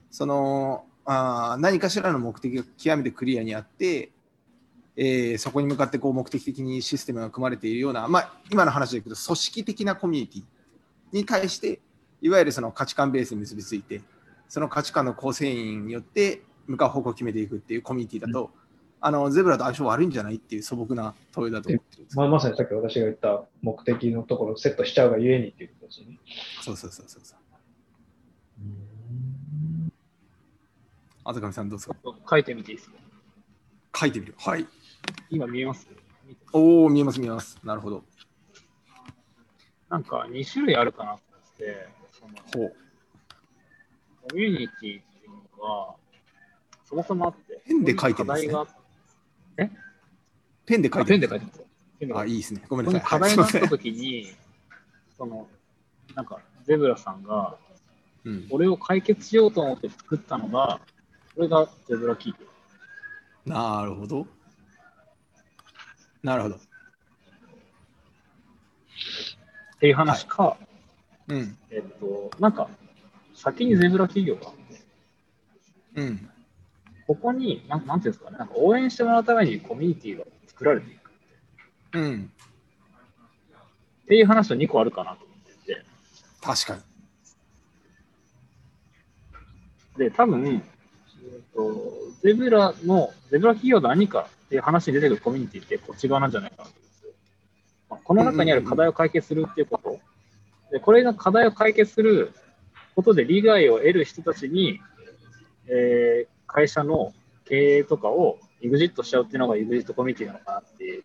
[0.10, 4.12] そのあ何かしらの目的が極めてクリアにあって、
[4.96, 10.44] えー、そこに向かってこう目的的にシステムが組まれているような、まあ、今の話でいくと組織的なコミュニティ
[11.12, 11.80] に対して
[12.22, 14.02] いわゆるその価値観ベースに結びついて
[14.48, 18.50] その価値観の構成員によって向かう方向を決めていくっていうコミュニティだと、うん、
[19.02, 26.20] あのゼブラと相性悪いんじゃないっていう素朴な問いだと思ってるまあ、まさにさっき私が言った目的のところをセットしちゃうがゆえにっていうことですよね。
[26.62, 27.38] そうそうそうそうそう。
[31.26, 31.96] あざかみさんどうですか？
[32.30, 32.96] 書いてみていいですか？
[34.02, 34.36] 書いてみる。
[34.38, 34.68] はい。
[35.30, 35.88] 今見えます？
[36.52, 37.58] おお、見えます、見えます。
[37.64, 38.04] なるほど。
[39.90, 42.28] なんか2種類あるかなと思って、そ
[42.60, 42.70] の
[44.30, 45.96] コミュニティっていうのが、
[46.86, 48.54] そもそもあって、ペンで書いてますね。
[49.58, 49.70] え
[50.66, 51.64] ペンで書いてペンで書いてます。
[52.20, 52.64] あ、いいですね。
[52.68, 53.02] ごめんなさい。
[53.02, 54.34] 課題になったときに、
[55.18, 55.48] その、
[56.16, 57.58] なんか、ゼブラさんが、
[58.26, 60.80] うん、俺を解決しようと思って作ったのが、
[61.36, 62.36] これがゼブラキー
[63.46, 64.26] なるほど。
[66.24, 66.56] なるほど。
[66.56, 66.60] っ
[69.80, 70.58] ていう話か、は
[71.30, 71.58] い、うん。
[71.70, 72.70] えっと、なんか、
[73.36, 74.82] 先にゼブラ企業があって、
[75.96, 76.30] うん。
[77.06, 81.12] ここに、なんなんていうんですかね、なんか応援してもらうためにコミュニティが作られていく。
[81.94, 82.32] うん。
[84.04, 85.84] っていう話は2個あるかなと思ってて。
[86.42, 86.82] 確かに。
[89.98, 90.62] で、多分、えっ
[91.54, 96.84] と、ゼブラの、ゼブラ企業の何かっていう話に出てくるコミュニティってこっち側なんじゃないかなと思う。
[96.84, 97.12] んですよ。
[97.90, 100.00] まあ、この中にある課題を解決するっていうこと。
[100.72, 102.34] で、これが課題を解決する
[102.96, 104.80] ことで利害を得る人たちに、
[105.66, 107.14] えー、会社の
[107.46, 111.04] 経営とかを EXIT しちゃうっていうのが EXIT コミュニティなのかなっていう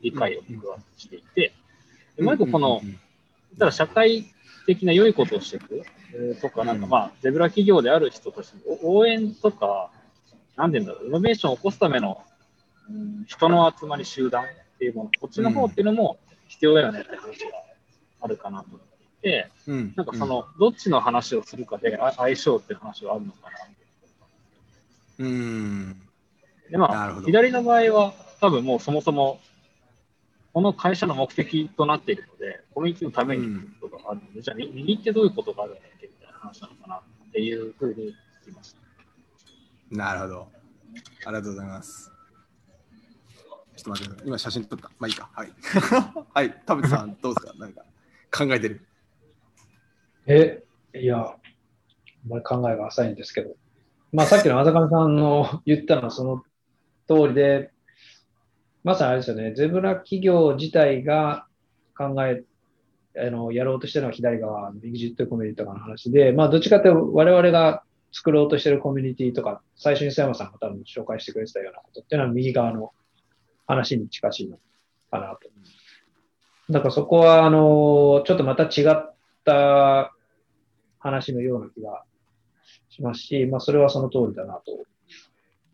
[0.00, 1.52] 理解を僕はしていて、
[2.18, 2.80] もう一個この、
[3.58, 4.24] ただ社会
[4.64, 5.82] 的な良いことをしていく、
[6.14, 9.90] えー、とか、なんかまあ、ゼブラ企業である人たちの応援とか、
[10.60, 12.29] なんて言うんだろう、イノベーションを起こすための、うん、
[13.26, 14.46] 人の集まり、集団っ
[14.78, 17.50] ていうもの、こっちの方っていうのも必要だよねって話が
[18.20, 23.56] あるかなと思っていて、うん、なんかその、どっちの話をするかで相性っていう話はあるのかな。
[25.18, 26.02] うん。
[26.70, 29.40] で、まあ、左の場合は、多分もうそもそも、
[30.52, 37.00] この会社の目的となっているので、コミュニティのためにことがあるので、うん、じゃあ、右ってどういうことがあるんだっけみたいな話なのかなっ
[37.32, 38.80] ていうふうに聞きました。
[39.96, 40.48] なるほど。
[41.26, 42.09] ありがとうございます。
[43.82, 44.22] ちょっと待って。
[44.26, 44.90] 今写真撮った。
[44.98, 45.30] まあいいか。
[45.32, 45.52] はい。
[46.34, 46.52] はい。
[46.66, 47.54] 田淵さん、どうですか？
[47.58, 47.82] なんか
[48.30, 48.86] 考えてる？
[50.26, 50.62] え、
[50.94, 51.36] いや、あ
[52.28, 53.54] まり考えが浅いんですけど。
[54.12, 56.42] まあさっきの浅上さんの言ったのはその
[57.08, 57.70] 通りで、
[58.84, 59.54] まさにあれですよね。
[59.54, 61.46] ゼブラ企業自体が
[61.96, 62.42] 考え、
[63.18, 72.92] あのやろうとしてるのは左側、右ジットコミュニティとかの話で、まあどっちかって我々が作ろうとしてるコミュニティとか、最初に佐山さんが多分紹介してくれてたようなことっていうのは右側の
[73.70, 74.58] 話に近しいの
[75.10, 75.48] かなと。
[76.72, 80.12] だかそこは、あの、ちょっとまた違った
[80.98, 82.04] 話のような気が
[82.88, 84.62] しますし、まあ、それはその通りだなと、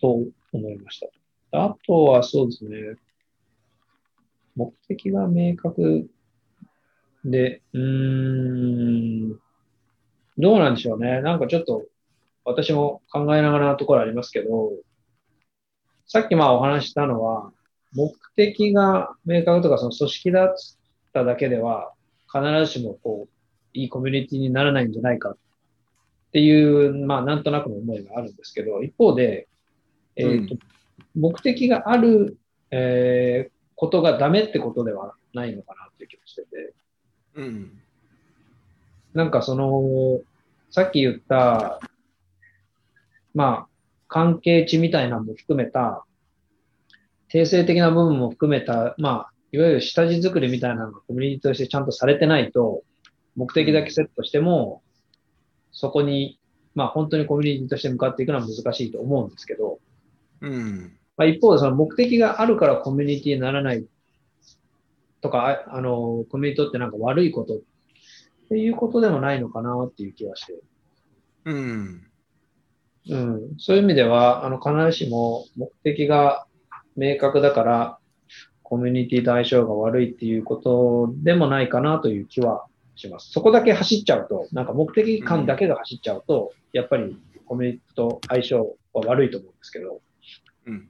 [0.00, 1.59] と思いました。
[1.59, 2.96] あとはそうですね、
[4.56, 6.09] 目的が明確
[7.24, 9.40] で、うーん、
[10.37, 11.22] どうなんでしょうね。
[11.22, 11.87] なんかちょっと、
[12.44, 14.72] 私も考えながらのところありますけど、
[16.06, 17.52] さっきまあお話したのは、
[17.94, 20.55] 目的が明確とかその組織だっ
[21.12, 21.92] ただけでは、
[22.33, 23.37] 必ずしもこう、
[23.72, 25.37] いいコミュニティにならないんじゃないかっ
[26.33, 29.49] ていう、まあなんとなくの思いがあるんですけど、一方で、
[30.16, 32.38] えっ、ー、と、うん、目的がある、
[32.70, 36.75] えー、ことがダメってことではないのかなっていう気がしてて、
[37.35, 37.81] うん。
[39.14, 40.20] なんかその、
[40.70, 41.81] さっき言った、
[43.35, 43.68] まあ、
[44.09, 46.06] 関係値みたいなのも含めた、
[47.37, 52.83] 定性的な部分も含めた、まあ、いわゆる下地作りみたいなのがコミュニティとしてちゃんとされてないと、
[53.37, 54.83] 目的だけセットしても、
[55.70, 56.40] そこに、
[56.75, 59.79] まあ本当にコミュニティとして向かっていくのは難しいと思うんですけど、
[60.40, 60.96] うん。
[61.18, 63.85] まあ一方でその目的があるからコミュニティにならない
[65.20, 67.61] とか、あの、コミュニティってなんか悪いことっ
[68.49, 70.55] ていうことでもないのかなっていう気はして。
[71.44, 72.07] うん。
[73.09, 73.55] うん。
[73.59, 76.45] そういう意味では、あの、必ずしも目的が
[76.96, 77.98] 明確だから、
[78.62, 83.30] コミュニティと相性が悪いっていうことでもないかなという気はします。
[83.30, 88.59] そこだけ走っちゃうと、なんか目的感だけが走っちゃうと、うん、やっぱりコミュニティと相性
[88.92, 90.00] は悪いと思うんですけど、
[90.66, 90.88] うん。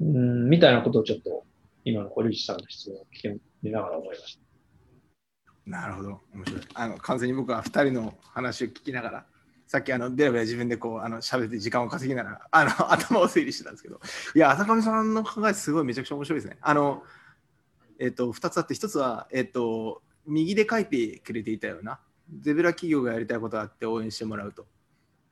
[0.00, 1.44] うん、みたいなことをちょっと
[1.84, 4.50] 今の堀内さんの質問を聞きながら思いました。
[5.66, 6.62] なるほど、面白い。
[6.74, 9.26] あの完全に僕は2人の話を聞きながら、
[9.70, 14.00] さっきあのベラベラ自分でこうあの喋って時間を稼ぎながらあの 頭を整理してたんですけど、
[14.34, 16.58] いや、浅上さんの考え、すごいめちゃくちゃ面白いですね。
[16.60, 17.04] あの
[18.00, 22.00] えっ、と、2つあって、1つは、えっ、と、右で書いてくれていたような、
[22.40, 24.66] ゼブラ企業がやりたいことがあって応援してもらうと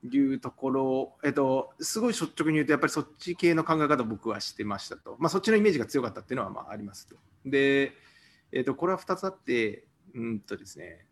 [0.05, 5.17] いうところ、えっと、すごい率直に言うと、やっぱりそっち系の考え方を僕はしてましたと。
[5.19, 7.17] まあ、そっちのイメージが強かったっていうのはまあありますと。
[7.45, 7.93] で、
[8.53, 11.08] えっと、これは2つあって、うんとですね、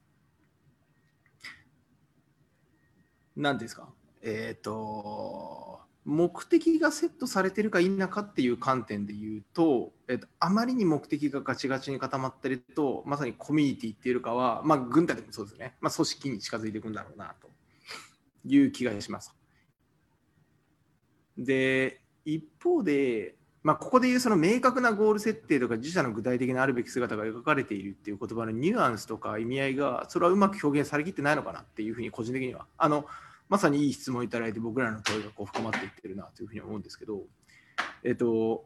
[3.37, 3.88] 何ですか、
[4.22, 17.49] えっ、と、目的がセットされてるか否かっていう観点で言うと、えっと、あまりに目的がガチガチに固まってると、まさにコミュニティっていうかは、まあ、軍隊でもそうですね、まあ、組織に近づいていくんだろうなと
[18.44, 19.35] いう気がします。
[21.37, 23.35] で、一方で、
[23.66, 32.68] まあ、ここでいうその明確なゴール設定とか自社の具体的なあるべき姿が描かれているっていう言葉のニュアンスとか意味合いがそれはうまく表現されきってないのかなっていうふうに個人的には。
[32.79, 33.07] あの
[33.49, 37.23] まさにいい質問いただいて僕らの問いがこう深まっていってるなというふうに思うんですけど、
[38.05, 38.65] えっと、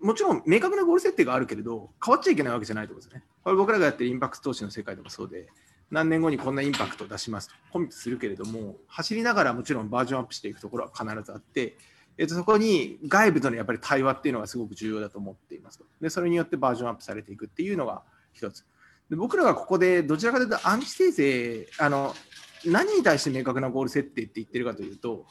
[0.00, 3.24] もちろん明確なゴール設定があるけれど変わっちゃいけないわけじゃないと思うんですね。
[3.44, 5.48] これ僕らがやってるインパクト投資の世界でもそうで
[5.90, 11.76] 何年後にこんなインパクトを出しますとコミットするけれども走りながらもちろんバージョンアップしていくところは必ずあって、
[12.16, 18.02] えっと、そこに外部とのやっぱり対話っていうのがすごく重要だと思っていますとでそれによってバージョンアップされていくっていうのが
[18.32, 18.64] 一つ
[19.10, 22.14] で僕らがここでどちらかというとアンチ生成あの
[22.64, 25.26] 何に対して明確なゴール設定って言ってるかというと、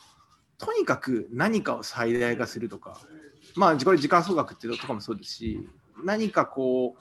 [0.58, 3.00] とにかく何かを最大化するとか、
[3.56, 5.68] まあ、これ時間総額っていうとかもそうですし、
[6.04, 6.96] 何かこ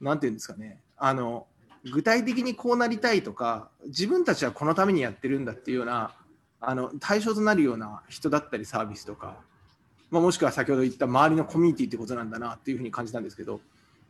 [0.00, 1.46] う、なんていうんですかね、あの、
[1.92, 6.14] 具体的にこうなりたいとか、自分たちはこのためにやってるんだっていうような、
[6.60, 9.36] あの対象となるような人だったりサービスとか、
[10.10, 13.60] まあ、もしくは先ほど言った周りのコミュニティってことなんだなっていうふうに感じたんですけど、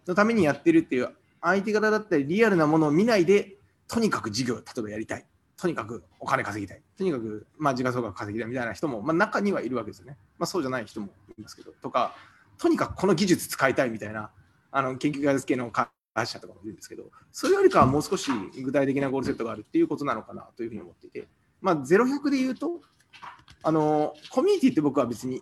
[0.07, 1.09] のためにやってるっていう
[1.41, 3.54] 相手方だったりリアルなものを見ないで
[3.89, 5.27] とにかく事業例えばやりたい。
[5.57, 6.83] とにかくお金稼ぎたい。
[6.97, 10.17] とにかく、まあ、時価総額稼ぎたいみたいな人も、まあ、中にはいるわけですよね。
[10.39, 11.73] まあ、そうじゃない人もいますけど。
[11.81, 12.15] とか、
[12.59, 14.31] とにかくこの技術使いたいみたいな、
[14.71, 15.89] あの研究開発系の会
[16.27, 18.31] 社とかもいるんですけど、それよりかはもう少し
[18.63, 21.29] 具体的なゴールセットがあるっていうことなのかなというふうに思っていて、
[21.61, 22.81] まあ、0100で言うと、
[23.63, 25.41] あのコミュニティって僕は別に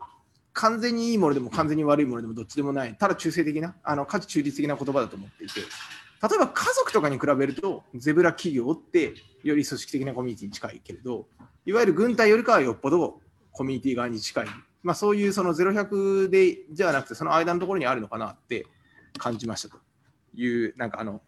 [0.53, 5.61] 完全にいいものでも完全に悪いものでもどっちでもない、ただ中性的な、あの価値中立的な言葉だと思っていて、
[6.23, 11.27] 例えば家族とかに比べると、ゼブラ企業ってより組織的なコミュニティに近いけれど、
[11.67, 14.47] いわゆる軍隊よりかはよっぽどコミュニティ側に近い。
[14.85, 18.67] まあ、そういうその0100でじゃなくて、その間のところにあるのかなって
[19.19, 19.79] 感じましたと
[20.35, 21.23] いう、なんかあの、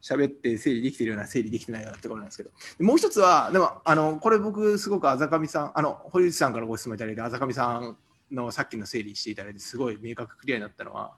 [0.00, 2.50] 喋って整理できてるような、整理できてないようなところなんですけど、
[2.80, 7.98] もう一つは、でも、あの、これ僕、すごくあざかみさん、あの、堀内さんからご質問いただいて、あざかみさん
[8.30, 11.12] のさっきの整理していただいて、すごい明確クリアになったのは、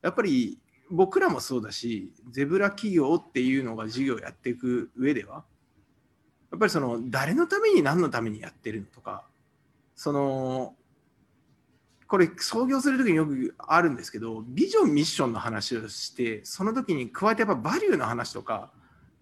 [0.00, 0.58] やっぱり
[0.90, 5.44] 僕らもそうだし、ゼブラ企業っていうのが事業やっていく上では、
[6.50, 9.24] やっぱりその誰のために何のためにやってるのとか、
[9.94, 10.74] その、
[12.06, 18.70] これ創業するときによくあるんですけど、ビジョン、ミッションの話をして、その時に加えてやっぱバリューの話とか、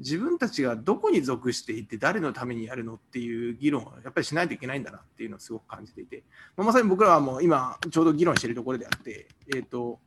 [0.01, 6.25] 自分たちがどこに属していて誰のためにやるのっていう議論をやっぱりしないといけないんだなっていうのをすごく感じていて、
[6.57, 10.01] ま、さに僕らはもう今ちょうど議論しているところであって、えーと、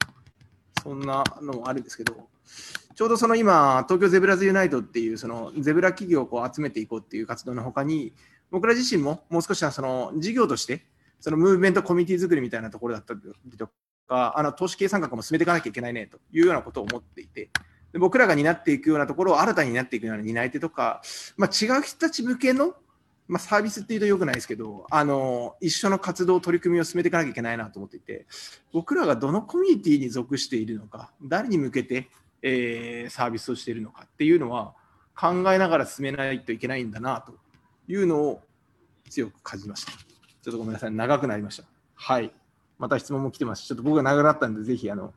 [0.88, 2.16] そんなのもあるんですけど
[2.96, 8.14] ちょうどその今東京ゼブラズユナイトっていうそのゼブラ企業をこう集めていこうっていう活動のほかに
[8.52, 10.86] 僕ら自身ももう少しはその事業として
[11.20, 13.70] そのムーブメントコミュニティ作りみたいなところだったりと
[14.08, 17.50] かあの投資計算学も進めていかなきゃいけないねというようなことを思っていて
[17.92, 21.02] で僕らが担っていくようなところを新たになっていくような担い手とか、
[21.36, 22.76] まあ、違う人たち向けの、
[23.28, 28.26] まあ、サービスっていうとよくないですけどあの一緒の活動取り組みを進めていかなきゃいけないなと思っていて
[28.72, 32.08] 僕らがどのコミュニティに属しているのか誰に向けて、
[32.42, 34.74] えー、サービスをしているのかっていうのは
[35.18, 37.34] 考えながら進めないといけないんだなと
[37.88, 38.42] いうのを
[39.10, 39.92] 強く感じました。
[39.92, 41.64] ちょっとごめんなさい、長くなりました。
[41.96, 42.32] はい。
[42.78, 43.66] また質問も来てます。
[43.66, 45.14] ちょっと僕が長かったんで、ぜひ、あの、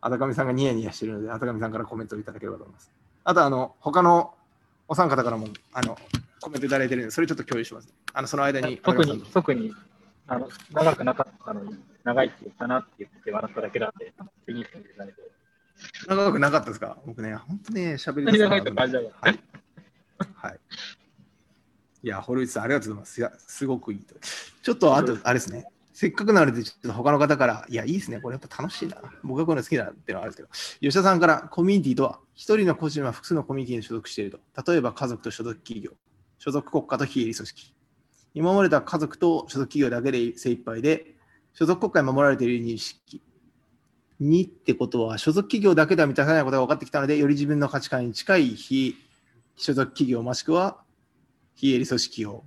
[0.00, 2.90] あたかみさんがニヤニヤしてるので、あたかみさんからコメントをいただければと思います。
[3.24, 4.32] あと、あの、他の
[4.88, 5.98] お三方からも、あの、
[6.40, 7.92] コメントいただいてるので、それちょっと共有します、ね。
[8.12, 8.78] あの、その間に。
[8.78, 9.74] 特に、特に、
[10.26, 14.12] あの、長くなかったのに、長いって言ったなって言って笑っただけなんで、
[14.52, 14.64] いい
[16.06, 16.98] 長くなかったですか？
[17.06, 18.50] 僕ね、本当ね、喋りたい。
[18.50, 18.56] は
[19.30, 19.40] い。
[20.34, 20.60] はい。
[22.02, 23.20] いや、堀内さん、ありがとうございます。
[23.20, 24.14] いや、すごくいいと。
[24.62, 25.66] ちょっと、あと、あれですね。
[25.92, 28.20] せっかくなので、ちょっと他の方から、いや、いいですね。
[28.20, 28.96] これやっぱ楽しいな。
[29.22, 30.48] 僕がこういうの好きだっていうのはあるんですけど、
[30.80, 34.38] 吉田さんから、コミュニティとは、一人の個人は複数のコミュニティに所属していると。
[34.72, 35.92] 例えば、家族と所属企業、
[36.40, 37.74] 所属国家と非営利組織。
[38.32, 41.14] 今までは家族と所属企業だけで精一杯で、
[41.52, 43.22] 所属国家に守られている認識。
[44.22, 48.96] 2ってことは、所属企業だけでは満たさないことが分かってきたので、より自分の価値観に近い非
[49.54, 50.78] 所属企業もしくは
[51.56, 52.44] 非営利組織を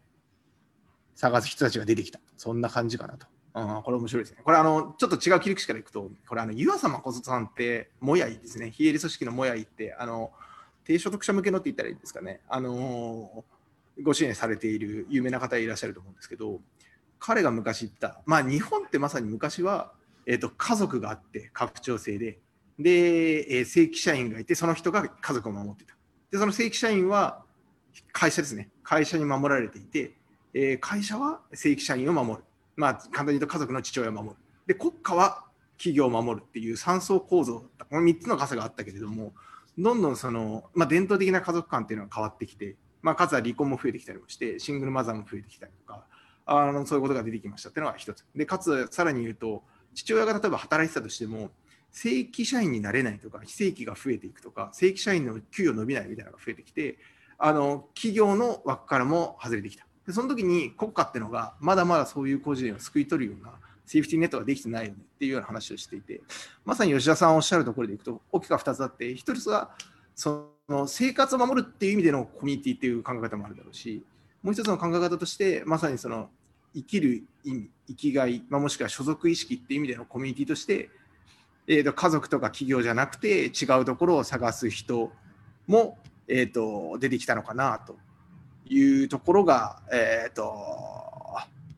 [1.13, 2.19] 探す人たちが出てきた。
[2.35, 3.27] そんな感じかなと。
[3.53, 4.41] あこれ面白いですね。
[4.43, 8.71] これあの、ちょっと違う切り口からいくと、これあの、湯浅誠さんって、もやいですね。
[8.71, 10.31] 非営利組織のもやいって、あの、
[10.83, 12.41] 低所得者向けのって言ったらいいんですかね。
[12.47, 13.45] あの
[14.01, 16.61] ご支援されている有名な方いらっしゃると思うんですけど、
[17.19, 19.93] 彼が昔言った、まあ日本ってまさに昔は、
[20.25, 22.39] えーと、家族があって拡張性で、
[22.79, 25.95] で、え、正規社員がいて、その人が家族を守ってた。
[26.31, 27.43] で、その正規社員は
[28.11, 28.69] 会社ですね。
[28.83, 30.13] 会社に守られていて、
[30.53, 32.43] え、会社は正規社員を守る。
[32.75, 34.35] まあ、簡単に言うと家族の父親を守る。
[34.65, 35.45] で、国家は
[35.77, 37.85] 企業を守るっていう三層構造だった。
[37.85, 39.33] この3つの傘があったけれども、
[39.77, 46.03] どんどんその、まあ、伝統的な家族観っていうのは変わってきて、まあ、数は離婚も増えてきたりもして、シングルマザーも増えてきたりとか、
[46.45, 48.25] あのそういうことが出てきましたっていうのが一つ。
[48.35, 51.51] で、かつ、さらに言うと、父親が例えば働いてたとしても、
[51.91, 56.97] 正規社員になれないとか、非正規が増えていくとか、正規社員の給与伸びないみたいなのが増えてきて、
[57.37, 59.85] あの企業の枠からも外れてきた。
[60.05, 63.53] でその時に国家っていうのがまだまだそういう個人を救い取るような
[63.85, 66.21] セーフティーネットができてないよねっていうような話をしていて、
[66.65, 69.71] まさに吉田さんおっしゃるところでいくと大きく2つあって、1つは
[70.15, 74.05] その生活を守るっていう意味でのコミュニティっていう考え方もあるだろうし、
[74.41, 76.29] もう一つの考え方として、まさにその
[76.73, 80.89] 生きる意味、生きがい、まあ、もしくは所属意識っていう意味でのコミュニティとして、
[81.67, 85.11] えー、と家族とか企業じゃなくて違うところを探す人
[85.65, 85.97] も
[86.27, 87.97] えーと、出てきたのかなと
[88.65, 90.53] いうところが、えーと、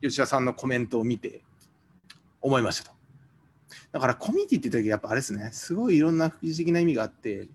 [0.00, 1.42] 吉田さんのコメントを見て
[2.40, 2.96] 思いましたと。
[3.92, 7.48] だからコミュニティって時やっぱあれですね、すごいいろんな副次的な意味があって、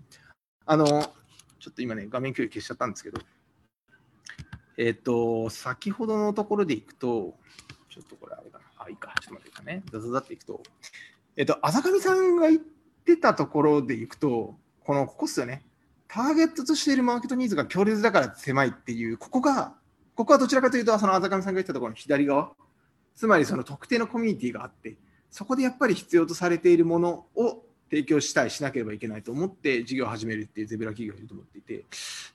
[0.64, 0.86] あの、
[1.58, 3.20] ちょっと今ね、画面共有消しちゃったんですけど、
[4.76, 7.36] えっ、ー、と、先ほどのところでいくと、
[7.88, 10.62] ちょっとこれあれかな、あ、いいか、ちょっと待ってかね、ザザザっていくと、
[11.36, 12.60] えっ、ー、と、浅上さんが言っ
[13.04, 15.64] てたところでいくと、この、ここっすよね、
[16.08, 19.74] ターゲットとしているマーケットニーズが強烈だから狭いっていう、ここが、
[20.14, 22.52] ここはどちらかというと、そのあざかみさんが言ったところの左側、
[23.14, 24.96] つまりその特定のコミュニティがあって、
[25.30, 31.84] そこでやっぱり必要とされているものを提供したい、しなければいけないと思って事業を始めるっていうゼブラ企業がいると思っていて、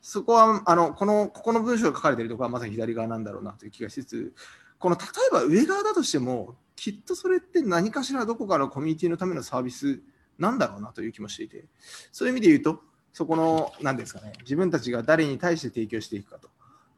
[0.03, 4.33] そこは、あの、この、ここの文章が書かれてるところはまさに左側なんだろうなという気がしつつ、
[4.77, 9.99] この例えば上側だとしても、きっとそれって何かしらどこかのコミュニティのためのサービス
[10.37, 11.65] なんだろうなという気もしていて、
[12.11, 16.49] そういう意味で言うと、そこの、何ですかね、自分たちが誰に対して提供していくかと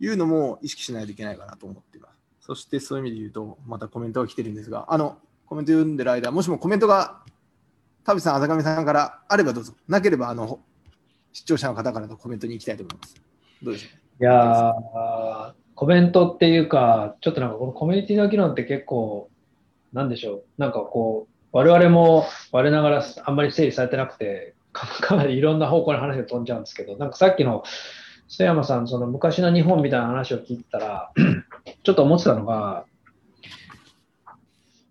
[0.01, 2.19] いうのも意識しないといけないかなと思っています。
[2.41, 7.21] そしてそういう意味で言うと、またコメントが来てるんですが、あの、コメント読んでる間、もしもコメントが
[8.03, 9.73] 田淵さん、あざかみさんからあればどうぞ。
[9.87, 10.59] なければ、あの、
[11.31, 13.15] 視聴者の方からのコメントに行きたいと思います。
[13.61, 13.87] どうでしょ
[14.19, 14.23] う？
[14.23, 14.73] いや
[15.75, 19.29] コメントっていうか、ちょっとなんかこのコミュニティの議論って結構、
[19.93, 27.63] なんでしょう、なんかこう、我々も我ながらあんまり整理されてなくて、かなりいろんな方向に話が飛んじゃうんですけど、なんかさっきの
[28.27, 31.11] 須山さん、その昔の日本みたいな話を聞いたら、
[31.83, 32.85] ちょっと思ってたのが、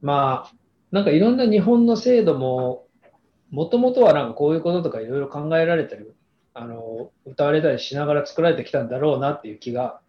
[0.01, 0.53] まあ、
[0.91, 2.87] なんかいろんな日本の制度も、
[3.51, 6.15] もともとはなんかこういうこととかいろいろ考えられてる
[6.55, 10.01] あの歌われたりしながら作られてきたんだろうなっていう気が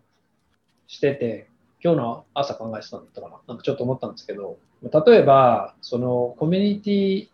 [0.87, 1.47] してて、
[1.81, 7.27] 今日の朝考えてたんだったかな、なんかちょっと思ったんですけど、例えば、そのコミュニティ、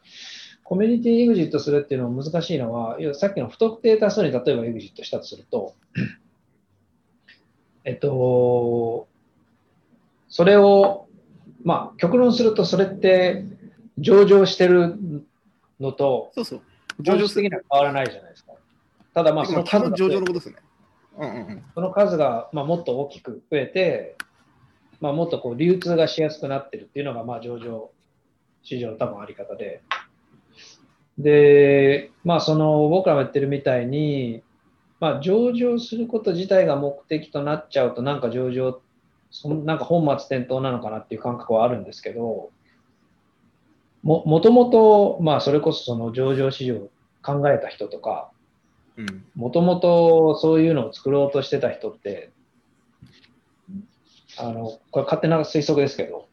[0.65, 5.73] コミュニティエグジットするっていうのは難しいのは、さっきの不特定多数に例えばエグジットしたとすると、
[7.85, 9.07] えっと、
[10.27, 11.07] それを、
[11.63, 13.45] まあ、極論すると、それって
[13.97, 14.95] 上場してる
[15.79, 16.61] のと、そうそう。
[16.99, 18.53] 上場的には変わらないじゃないですか。
[19.13, 20.55] ただ、まあ、その数が、上場のことですね。
[21.17, 24.17] うんうんうん、その数が、まあ、もっと大きく増えて、
[24.99, 27.91] まあ、もっとこう流通がしやすくなってるっていうのが、まあ、上場
[28.63, 29.81] 市場の多分あり方で。
[31.17, 34.43] で、まあ、その僕らも言ってるみたいに、
[34.99, 38.81] まあ、上場すること自体が目的となっちゃうと、なんか上場、
[39.31, 42.51] そなんか本末転倒なのかなっていう感覚はあるんですけど、
[44.05, 46.91] ももともと、まあ、それこそその上場市場を
[47.23, 48.29] 考えた人とか、
[49.35, 52.29] もともとそういうのを作ろうとしてた人って、
[54.37, 56.27] あの、これ勝手な推測ですけど、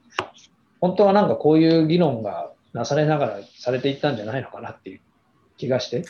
[0.83, 5.01] 本当はなんかこういう議論がなされながらされていったんじゃないのかなっていう
[5.57, 6.05] 気がして、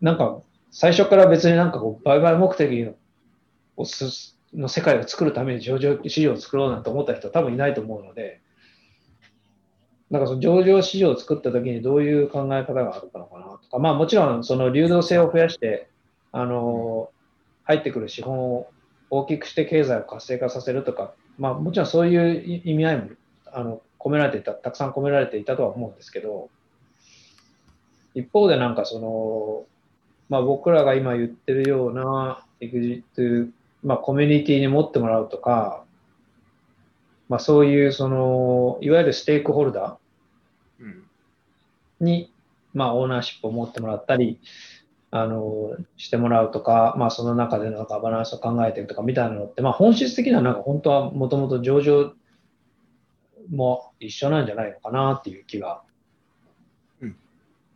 [0.00, 2.94] なんか最初から別になんかこう売買目的の
[4.54, 8.40] の世界を作るために上場市場を作ろうなんて思った人は多分いないと思うので、
[10.14, 15.88] なんかその上場市場を作った時にどういう考え方があるかのかなとか、まあもちろんその流動性を増やして、
[16.30, 17.10] あの、
[17.64, 18.68] 入ってくる資本を
[19.10, 23.08] 大きくして経済を活性化させるとか、まあ、もちろんそういう意味合いも
[23.46, 26.48] あの込められていた、たくさん込められていたとは思うんですけど、
[28.14, 29.64] 一方でなんかその、
[30.28, 33.52] まあ、僕らが今言ってるようなエグジット、
[33.82, 35.82] まあ、コミュニティに持ってもらうとか、
[37.28, 40.03] まあ、そういうその、いわゆるステークホルダー
[42.04, 42.32] に、
[42.72, 44.40] まあ、オーナーシップを持ってもらったり、
[45.16, 52.12] あの、してもらうとか、まあその中でのガバナンスを考えてるとかみたいなのって、まあ本質的にはなんか本当はもともと上場
[53.48, 55.82] も一緒なんじゃないのかなっていう気が、
[57.00, 57.16] うん、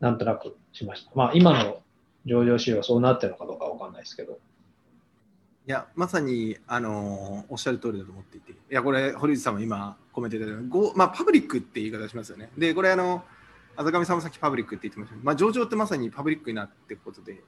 [0.01, 1.13] なんとなくしました。
[1.15, 1.81] まあ今の
[2.27, 4.33] 上場市場はそうなってるのかどうかわかんないですけど。
[4.33, 12.51] いや、まさに、あのおっしゃる通りだと思っていて、いや、これ、堀内さんも今コメントいただいたまあ、パブリックって言い方しますよね。
[12.59, 13.38] で、これ、あの、あ
[13.85, 17.43] ざかみさんもさっきパブリックって言ってましたけど、まあ、上場ってまさにパブリックになっていくことで、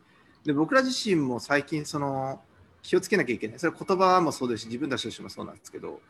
[0.45, 2.41] で僕ら自身も最近その
[2.83, 3.59] 気をつけなきゃいけない。
[3.59, 6.01] それ言葉もそうですし、自分たちとしてもそうなんですけど、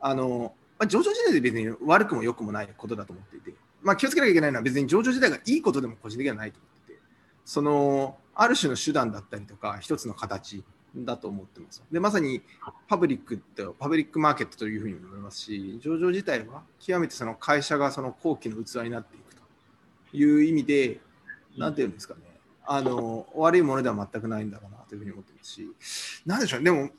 [0.00, 7.00] あの、まあ、上場自体で別に悪くも良くもないことだと思っていて、まあ、気をつけなきゃいけないのは別に上場自体がいいことでも個人的にはないと思っていて、
[7.44, 10.64] その、ある種の手段だったりとか、一つの形
[10.96, 11.82] だと思ってます。
[11.90, 12.42] で、まさに
[12.88, 19.31] パブリックと、パブリックマーケットというふうに思いますし、上場自体は極めてその会社がその後期の器になっていく。
[20.12, 21.00] いう意味で、
[21.56, 22.20] なんていうんですかね、
[22.64, 25.68] あの悪いものでは全くないんだろうなというふうに思ってますし、
[26.26, 26.90] なんでしょうね、でも、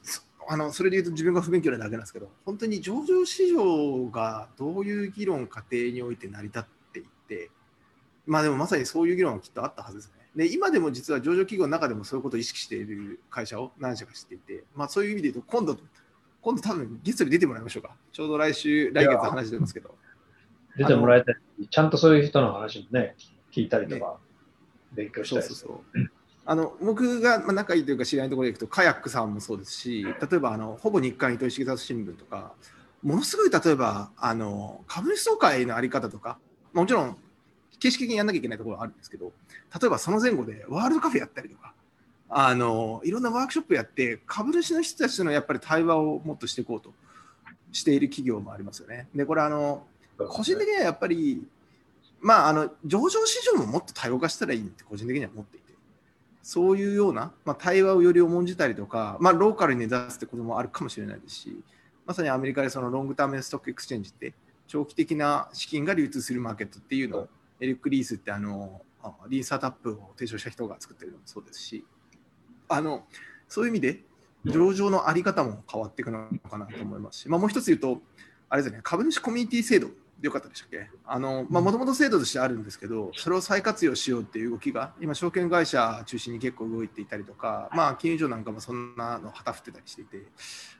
[0.47, 7.49] あのそれで言うと自分が不勉強なだけなんですけど、本当に上場市場がどういう議論、過程において成り立っていって、
[8.26, 10.24] まあでもまさにそういう議論はきっとあったはずですね。
[10.36, 15.78] で今でも実は上場企業の中でもそういうことを意識している会社を何社か知っていて、まあ、そういう意味で言うと、今度、
[16.41, 17.95] 今度多分ゲストに出てもらいましょうか。
[18.11, 19.95] ちょうど来週、来月話してますけど。
[20.78, 23.16] 出てもらえたり、ちゃんとそういう人の話もね、
[23.52, 24.18] 聞いたりとか、
[24.94, 26.10] 勉強したり、そうそうそう。
[26.46, 32.52] あの僕が仲いいというか知り合いのところで行くとカヤックさんもそうですし例えばあのほぼ日刊糸井重里新聞とか
[33.02, 36.38] ものすごい例えばあの株主総会の在り方とか
[36.74, 37.18] もちろん
[37.80, 39.32] 形式的にやんなきゃいけないところはあるんですけど
[39.80, 41.74] 例えばその前後でワールドカフェやったりとか
[42.28, 46.94] あのいろんなワークショップやって株主の人たちとのやっぱり対話をもっとしていこうと
[47.72, 49.08] している企業もありますよね。
[49.16, 49.86] でこれあの
[50.30, 51.46] 個人的にはやっぱり、
[52.22, 55.74] まあ、あの上場市場ももっと多様化したらいいって個人的には思っていて、
[56.42, 61.64] そういうような、まあ、対話をより重んじたりとか、まあ、ローカルに根ざすってこともあるかもしれないですし、
[62.06, 64.34] まさにアメリカでその Long-Term Stock Exchange って、
[64.68, 68.82] 長期的な資金が流通するマーケットっていうのを、エリック・リースってあの、
[69.30, 71.86] リースタートアップを提唱した人が作ってるのもそうですし、
[72.70, 73.06] あの
[73.48, 74.00] そういう意味で、
[74.46, 78.02] 上場のあり方も変わっていくのかなと思いますし、まあ、もう一つ言うと、
[78.50, 79.88] あれですね、株主コミュニティ制度。
[80.24, 80.90] よかったでしたっけ？
[81.06, 90.24] あの、まあ、もともと制度としてあるんですけど、それを再活用しようっていう動きが、今、証券会社中心に結構動いていたりとか、まあ、金融庁なんかもそんなの旗振ってたりしていて、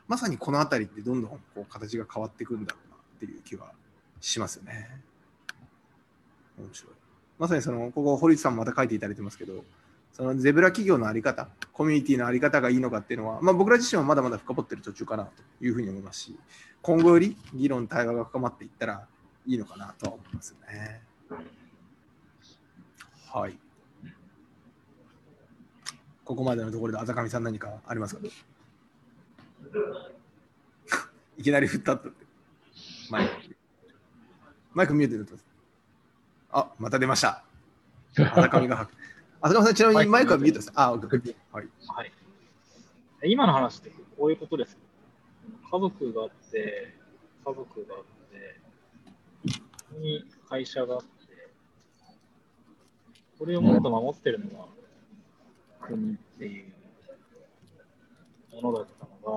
[0.08, 3.70] まさにこの辺りってどんどんこう形が変わっていくんだろうなっていう気は
[4.20, 5.00] しますよね。
[6.58, 6.92] 面白い。
[7.38, 9.64] まさにその、ここ、堀内さんもまた書いていただいてますけど、
[10.12, 16.36] そのゼブラ企業の在り方、コミュニティの在り方がいいのかっていうのは、まあ、僕ら自身はまだまだ深掘ってる途中かなというふうに思いますし、
[16.82, 19.08] 今後より議論、対話が深まっていったら、
[19.46, 21.02] いいのかなと思いますね。
[23.32, 23.58] はい。
[26.24, 28.22] ここまでのところで、あざかみさん何かありますか？
[31.36, 32.08] いきなり振ったって。
[33.10, 33.32] マイク。
[34.72, 35.36] マイク見えてると。
[36.50, 37.44] あ、また出ました。
[38.18, 38.96] あざかみが吐く。
[39.42, 40.72] あざかみさん、ちなみにマイクは見えてます？
[40.74, 41.36] あ、オッケー。
[41.52, 41.68] はい。
[41.88, 42.12] はい、
[43.24, 44.78] 今の話ってこういうことです。
[45.70, 46.94] 家族があって、
[47.44, 48.60] 家族があって、
[49.98, 51.06] に会社があって、
[53.38, 54.66] これをもっと守ってるのが
[55.80, 56.66] 国っていう
[58.62, 59.30] ものだったのが、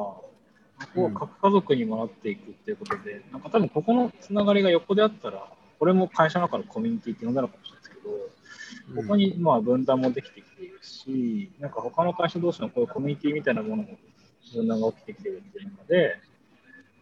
[0.94, 7.96] こう核家族にもなっていくっていうことで、なんか多分ここのつながりが横であったら、これも会社の中のコミュニティって呼んだのかもしれないですけ
[8.96, 13.98] ど、ここにまあ分断もできてきているし、なんか他の会社同士のこういうコミュニティみたいなものも
[14.54, 16.20] 分断が起きてきてるっていうので、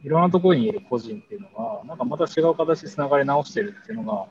[0.04, 4.28] いろんなところにいる個人っていうのが、なんかまた違う形でつながり直してるっていうのが、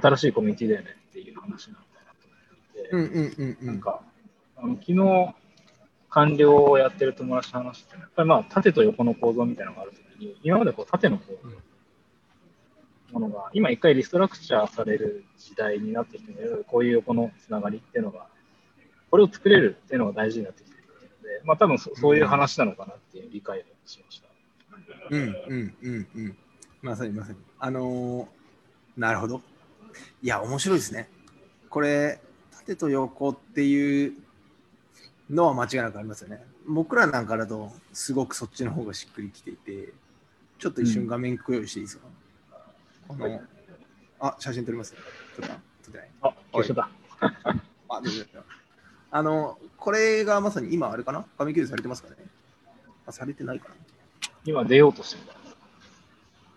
[0.00, 4.00] 新しいコミュニティだよねっていう話なんだなと思って、なんか、
[4.56, 5.34] あの昨日、
[6.08, 16.32] 官僚をやってる友達と話して、やっぱりまあ縦と横の構造みたいなのがあるときに、今までこう縦のこう、ものが、今一回リストラクチャーされる時代になってきて、
[16.66, 18.26] こういう横のつながりっていうのが、
[19.10, 24.28] これを作れるっていうのが大事になってきてるので、まあ多分そそういう話なのかなっていう理解をしました。
[25.10, 26.36] うんうんうんうん。
[26.82, 27.38] まさにまさに。
[27.58, 29.40] あのー、なるほど。
[30.22, 31.08] いや、面白いですね。
[31.70, 32.20] これ、
[32.50, 34.12] 縦と横っていう
[35.30, 36.44] のは間違いなくありますよね。
[36.66, 39.92] 僕らなんかだと、すごくそっちの方がしっくりきていて、
[40.58, 42.06] ちょっと一瞬画面共有していいですか、
[43.10, 43.40] うん、この、
[44.18, 44.94] あ、写真撮ります。
[45.36, 46.10] 撮った撮ってない。
[46.22, 46.88] あ、一緒だ。
[47.88, 48.24] あ、どうぞ。
[49.10, 51.24] あの、これがまさに今あれかな？
[51.38, 52.16] 画面共有されてますかね？
[53.06, 53.74] あ、されてないかな。
[54.44, 55.36] 今出ようとしてる。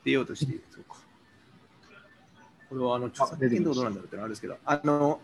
[0.04, 0.64] 出ようとしている。
[0.72, 0.96] そうか。
[2.70, 5.20] これはあの著作権どうなんだろうってのあるんですけど、あの、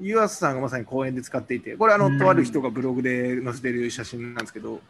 [0.00, 4.80] 湯浅さんがまさに公演で使っていて、これあの、とある人がブログで載せてる写真なんですけど、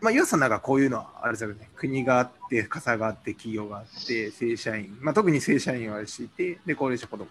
[0.00, 7.26] まあ、湯浅さんなんかこういうのはあれですよね、国があって、傘があって、企業があって、正社員、まあ、特に正社員はしていて、で、高齢者子供。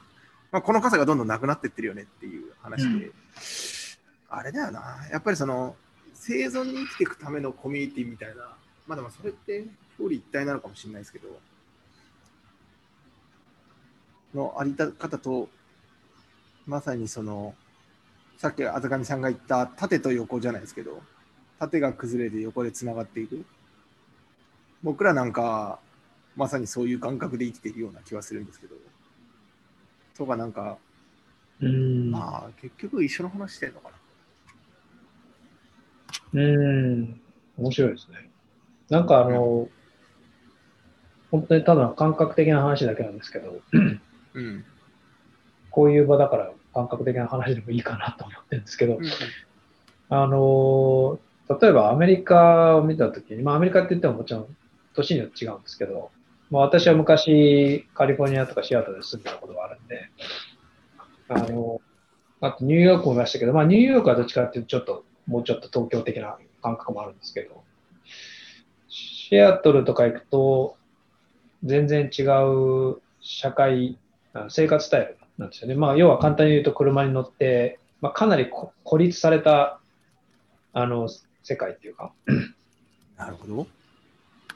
[0.51, 3.13] まあ、この傘がどんどんなくなっていってるよねっていう話で、うん、
[4.29, 5.75] あれだよな、やっぱりその、
[6.19, 8.55] 生存に生きていくためのコミュニティみたいな、
[8.85, 9.65] まあでもそれって
[9.97, 11.29] 表裏一体なのかもしれないですけど、
[14.33, 15.49] のあり方と、
[16.67, 17.55] まさにその、
[18.37, 21.01] さっきあざかみさんが言った縦と横じゃないですけど、
[21.57, 23.45] 縦が崩れて横でつながっていく。
[24.83, 25.79] 僕らなんか、
[26.35, 28.75] まさにそういう感覚で生きているような気はするんですけど、
[30.17, 30.77] とかなんか、
[31.61, 32.11] うん。
[32.11, 33.98] まあ結局一緒の話してんのかな。
[36.33, 37.21] うん、
[37.57, 38.29] 面白いですね。
[38.89, 39.69] なんかあの、うん、
[41.31, 43.61] 本当にただ感覚的な話だけなんですけど、
[44.33, 44.65] うん、
[45.71, 49.03] こういう場だから感覚的な話でもいいかなと思ってるんですけど、うん、
[50.09, 51.19] あの、
[51.61, 54.55] 例えばアメリカを見たときに、まあアメリカって言ってももちろん
[54.95, 56.11] 年によって違うんですけど、
[56.51, 60.09] まあ私は昔カリフォルニアとかシアトルで住んでたことがあるんで、
[61.29, 61.81] あの、
[62.41, 67.63] あとニューヨークもいましたけど、まあニューヨークはどっちかっていうとちょっと、もうちょっと東京的な感覚もあるんですけど、
[68.87, 70.75] シアトルとか行くと、
[71.63, 73.97] 全然違う社会
[74.49, 75.75] 生活スタイルなんですよね。
[75.75, 78.49] まあ、要は簡単に言うと車に乗って、まあ、かなり
[78.83, 79.79] 孤立された
[80.73, 81.09] あの
[81.43, 82.11] 世界っていうか。
[83.17, 83.67] なるほど。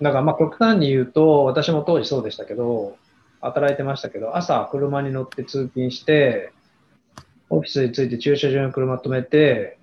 [0.02, 2.98] だからまあ極端に言うと、私も当時そうでしたけど、
[3.42, 6.52] 働いてましたけど、朝車に乗って通勤して、
[7.50, 9.78] オフィスに着いて駐車場に車止めて、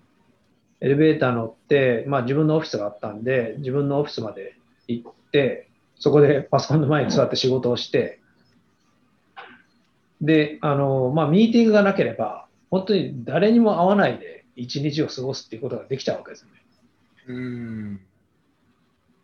[0.81, 4.57] エレベーター乗って、まあ自分のオフィスがあったんで、自分のオフィスまで
[4.89, 8.21] 行って、そこでパソコンの前に座って仕事をして、
[10.21, 16.51] で、あの、まあ、ミーティングがなければ、本当に誰にも会わないで一日を過ごすっていうことができちゃうわけですね。
[17.29, 18.01] うん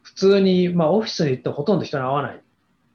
[0.02, 2.42] 普通に、まあ、オフィスに行ってほとんど人に会わない。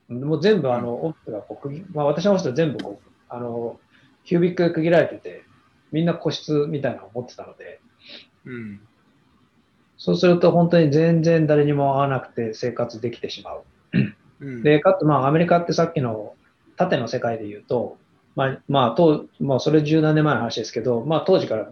[0.10, 3.80] もう全部、あの、オフィスがこう、まあ、私のオフィスは全部こう、あの、
[4.24, 5.44] キュービック区切られてて、
[5.92, 7.81] みんな個室みたいなのを持ってたので、
[8.46, 8.80] うん、
[9.98, 13.64] そうすると本当に全然誰にも会わなくて生活できてしまう。
[14.42, 16.34] うん、で、かつ、まあ、アメリカってさっきの
[16.76, 17.98] 縦の世界で言うと、
[18.36, 21.72] まあ、まあ、とまあ、それ十何年前の話ですけど、まあ、当時から、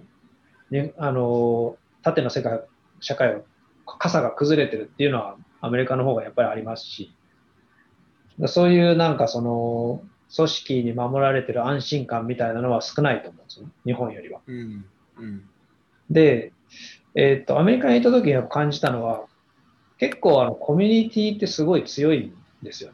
[0.70, 2.62] ね、あの、縦の世界、
[3.00, 3.46] 社会を、
[3.86, 7.12] 傘が崩れてるっていうのは、アメリカの方がやっぱりありますし、
[8.46, 10.04] そういうなんかその、
[10.36, 14.42] 組織に守られてる安心感みたいなのは少ないと思うんですよ、日本よりは。
[14.46, 14.86] うん
[15.18, 15.50] うん、
[16.10, 16.54] で、
[17.22, 19.26] えー、っと、アメリカにいた時に感じたのは、
[19.98, 22.92] 結構あのコミュニティってすごい強いんですよ。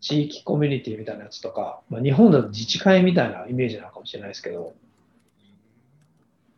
[0.00, 4.74] 地域コミュニティみたいなやつとか、まあ、日本だと自治会みたいなイメージなのかもしれないですけど、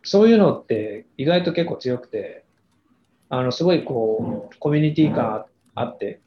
[0.03, 2.45] そういうのって意外と結構強くて、
[3.31, 6.21] あの、すごいこう、コミュニティ感あって、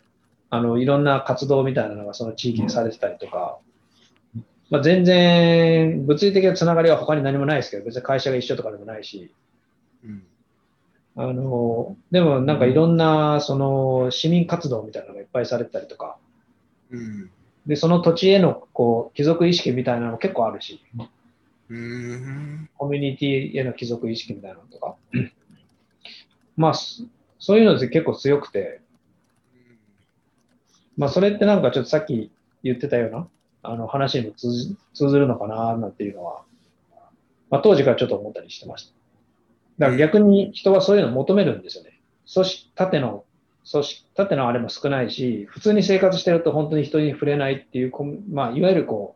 [0.50, 3.60] あの、いろんな活動みたいなのがその地域にされてたりとか、
[4.72, 9.32] まあ、全然、物理的なつながりは他に何もないですけど、別に会社が一緒とかでもないし、
[11.16, 16.18] あの、でもなんかいろんな、その、市民活動みたいなのがいっぱいされてたりとか、
[16.92, 17.32] うん、
[17.66, 20.80] で、その土地への、こう、貴族意識みたいなのも結構あるし、
[21.70, 24.96] うん、コミュニティへの貴族意識みたいなのとか、
[26.56, 26.74] まあ、
[27.40, 28.82] そういうのって結構強くて、
[30.98, 32.32] まあ、それってなんかちょっとさっき
[32.64, 33.28] 言ってたような、
[33.64, 34.48] あの話にも通
[35.10, 36.44] ずるのかななんていうのは、
[37.50, 38.97] まあ、当時からちょっと思ったりしてました。
[39.78, 42.00] だから逆に人はそういうのを求めるんですよね。
[42.32, 43.26] 組織、縦の、
[43.70, 47.92] 組織、縦のあれも少ないし、普通に生活してると本当に人に触れないっていう、
[48.32, 49.16] まあ、いわゆるこ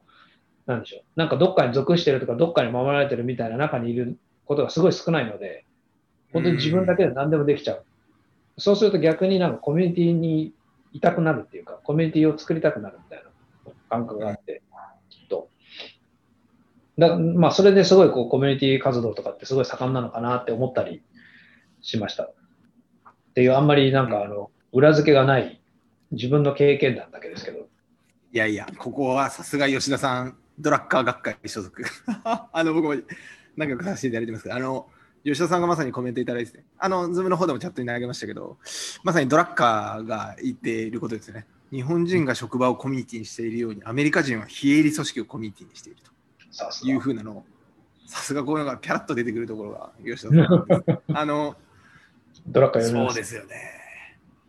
[0.68, 1.04] う、なんでしょう。
[1.16, 5.66] なんかどっかに属してるとか、どっかに守られてるみたいな中にいることがすごい少ないので、
[6.34, 7.84] 本当に自分だけで何でもできちゃう。
[8.58, 10.54] そうすると逆になんかコミュニティに
[10.94, 14.62] いたくなるっていうか、コミュニティを作りたくなるみたいな感覚があって、
[16.98, 21.02] だまあ、それですごいこうコミュニティ活動とかってすごい盛んなのかなって思ったり
[21.82, 22.24] しました。
[22.24, 22.34] っ
[23.34, 25.62] ていう、あんまりなんかあの、裏付けがない
[26.12, 27.60] 自分の経験談だけですけど。
[28.34, 31.84] いやいや、ここはさすが吉田さん、ドラッカー学会所属。
[32.24, 33.02] あの、僕も
[33.56, 34.88] 仲良くさせていただいてますけど、あの、
[35.24, 38.58] 吉田さんがまさにコメントいただいてて、あの、ズームの方でもチャットに投げましたけど、
[39.04, 41.46] まさにドラッカーが言っていることですね。
[41.72, 46.12] 日本人が職場をコミュニティにしているように、アメリカ人は非営利組織をコミュニティにしていると
[46.84, 47.46] いうふうなのを、
[48.06, 51.02] さすがこういうのがピャラッと出てくるところが、吉田さん。
[51.18, 51.56] あの、
[52.48, 53.56] ドラッカーそうですよね。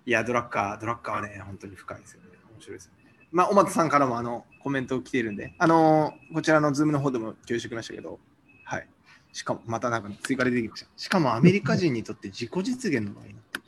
[0.05, 2.29] いや、ドラッカー、ドラッカーはね、本当に深いですよね。
[2.55, 3.15] 面白いですよね。
[3.31, 8.19] まあ、おまたさんからもあのコメント来ているんで、あの、こちらのズームの方でも共有してきましたけど、
[8.65, 8.89] はい。
[9.33, 10.91] しかも、またなんか追加で出てきました。
[10.97, 13.63] しかもアメリカ人にとって自己実現の場合になってる。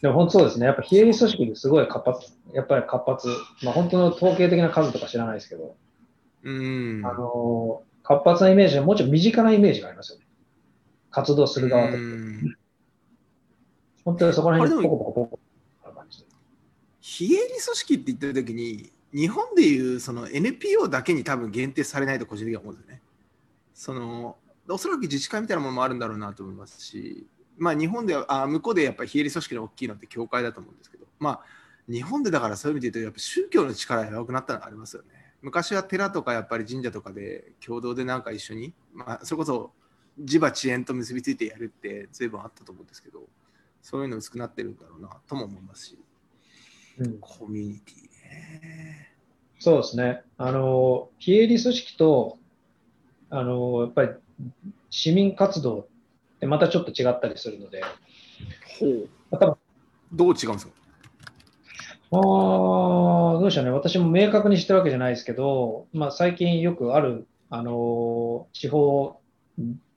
[0.00, 0.66] でも本当そうですね。
[0.66, 3.28] やっぱ非営利組織ですごい活発、やっぱり活発。
[3.64, 5.74] まあ本当の統計的な数とか知らないですけど、
[6.48, 7.06] うん。
[7.06, 10.26] あの、活発なイメージはもうちょっと身近なイメージがありますよね。
[11.10, 11.98] 活動する側とって。
[14.04, 15.40] 本当にそこら辺にポコポコポコ。
[17.00, 23.02] 非営利組織って言ってるときに、日本でいうその NPO だけに多分限定されないと個人的には思うんですよね。
[23.74, 24.36] その
[24.68, 27.26] おそらく自治会みたいなものもあるんだろうなと思いますし、
[27.56, 31.40] まあ、日本ではあ向こうでやっぱり非営利組織の大きいのって教会だと思うんですけど、まあ、
[31.90, 35.17] 日本でだからそういう意味で言うとやっぱ宗教の力が弱くなったのがありますよね。
[35.42, 39.72] 昔は寺とかやっぱり神社とかで共同でなんか一緒に、まあ、それこそ
[40.18, 43.20] 地場遅延と結びついてやるって随分あったと思うんですけど
[43.80, 45.98] そういうの薄くなってるんだろうなとも思いますし、
[46.98, 49.08] うん、コミュニティね。
[49.60, 50.22] そうですね。
[50.36, 52.38] あの、非営利組織と
[53.30, 54.10] あの、やっぱり
[54.90, 55.86] 市民活動っ
[56.40, 57.82] てまたちょっと違ったりするので。
[58.78, 59.08] ほう。
[59.30, 59.56] 多分
[60.12, 60.72] どう違うんですか？
[62.10, 63.70] ああ、どうでしょうね。
[63.70, 69.20] 私も明確にしてるわけじゃないですけど、まあ、最近よくある、あの、地方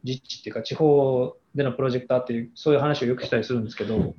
[0.04, 4.16] 自治っていうか、地方でのプロジェクターっていう、そういう話をよくしたりするんですけど、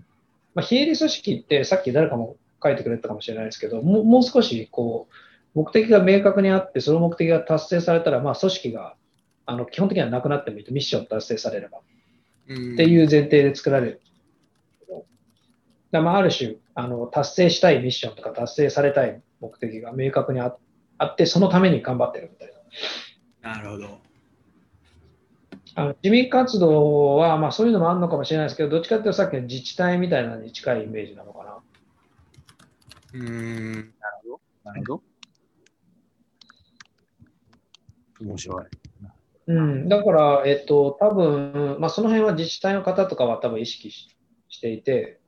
[0.55, 5.09] まあ、非営利組織ってさっき誰かも書いてくれたかもしれないですけど、もうもう少しこ
[5.55, 8.95] う、目的が明確にあって、その目的が達成されたら、まあ、組織が
[9.45, 11.79] あの基本的にはなくなってもいいと、ミッション達成されれば。
[12.45, 14.01] っていう前提で作られる。
[15.91, 20.57] だまあ、ある種あの、達成したいミッションとか達成されたい目的が明確にあ
[20.99, 22.53] あって、そのために頑張ってるみたい
[23.43, 23.55] な。
[23.55, 23.99] なるほど。
[25.75, 31.59] あの市民活動は、まあ、そういうのもあるのかもしれないですけど、どっちかというとさっきの自治体みたいなのに近いイメージなのかな。
[33.15, 33.87] うん、なる
[34.25, 34.41] ほど。
[34.65, 35.03] なるほど。
[38.21, 38.65] 面白い。
[39.49, 45.21] うん、だから、えっと、多分まあ、その辺は自治体の方とかは多分意識していて、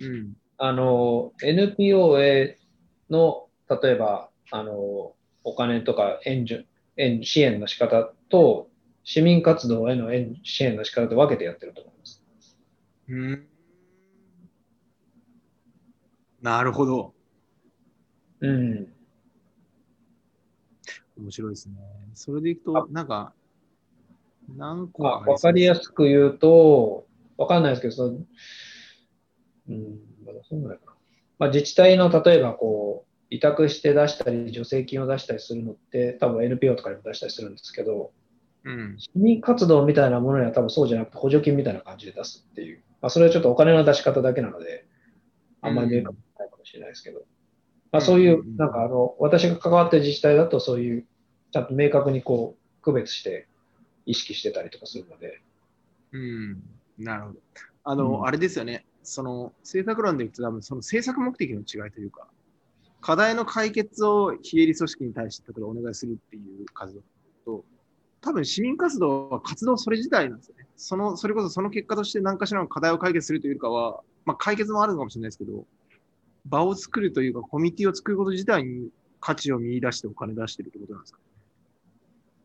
[0.00, 2.58] うん、あの、NPO へ
[3.10, 3.48] の、
[3.82, 8.68] 例えば、あの、お金とか援助、援支援の仕方と、
[9.04, 12.24] 市民活動への援支援の仕方と分けてやってると思います。
[13.08, 13.48] うん。
[16.42, 17.14] なるほど。
[18.40, 18.92] うん。
[21.18, 21.74] 面白いですね。
[22.14, 23.32] それでいくと、なんか、
[24.56, 25.52] 何個わか？
[25.52, 28.18] りやすく言うと、わかんないですけど、その、
[29.68, 29.98] うん、
[30.36, 30.92] まだそんぐらいかな。
[31.38, 38.12] まあ、自治体の例えばこう、委託して出したり、助成金を出したりするのって、多分 NPO とかにも出したりするんですけど、
[38.64, 42.82] うん、市民活動みたいなものには多分そうじゃなくて補助金みたいな感じで出すっていう。
[43.00, 44.86] まあ、それはちょっとお金の出し方だけなので、
[45.60, 47.20] あんまり明確ないかもしれないですけど、
[47.92, 51.06] まあ、そういう、なんかあの、私が関わってる自治体だとそういう、
[51.52, 53.46] ちゃんと明確にこう、区別して、
[54.04, 55.40] 意識してたりとかするので。
[56.12, 56.62] うん、
[56.98, 57.38] なるほど。
[57.84, 58.84] あの、うん、あれですよね。
[59.06, 62.26] その政策論でいくと多分その政策目的の違いというか、
[63.00, 67.00] 課題の解決を非営利組織に対して例えばお願いするっていう活動
[67.44, 67.64] と、
[68.20, 70.66] 多分市民活動は活動それ自体なんですよね。
[70.76, 75.64] その、それこそその結果として何かしらの課題を解決するというかは、まあ解決もあるのかもしれないですけど、
[76.48, 78.88] 場を作るというかコミュニティを作ること自体に
[79.20, 81.18] 価値を見出してお金出してるってことなんですか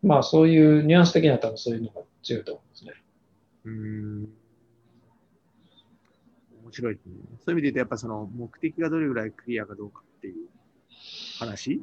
[0.04, 2.92] まあそういうニュアンス的には多分そういうのが強いと思いますね。
[3.66, 4.30] うん。
[6.72, 7.14] 面白いですね。
[7.46, 10.48] そういう意味で言うと、やっぱその目的がどれぐらいクリアかどうかっていう
[11.38, 11.82] 話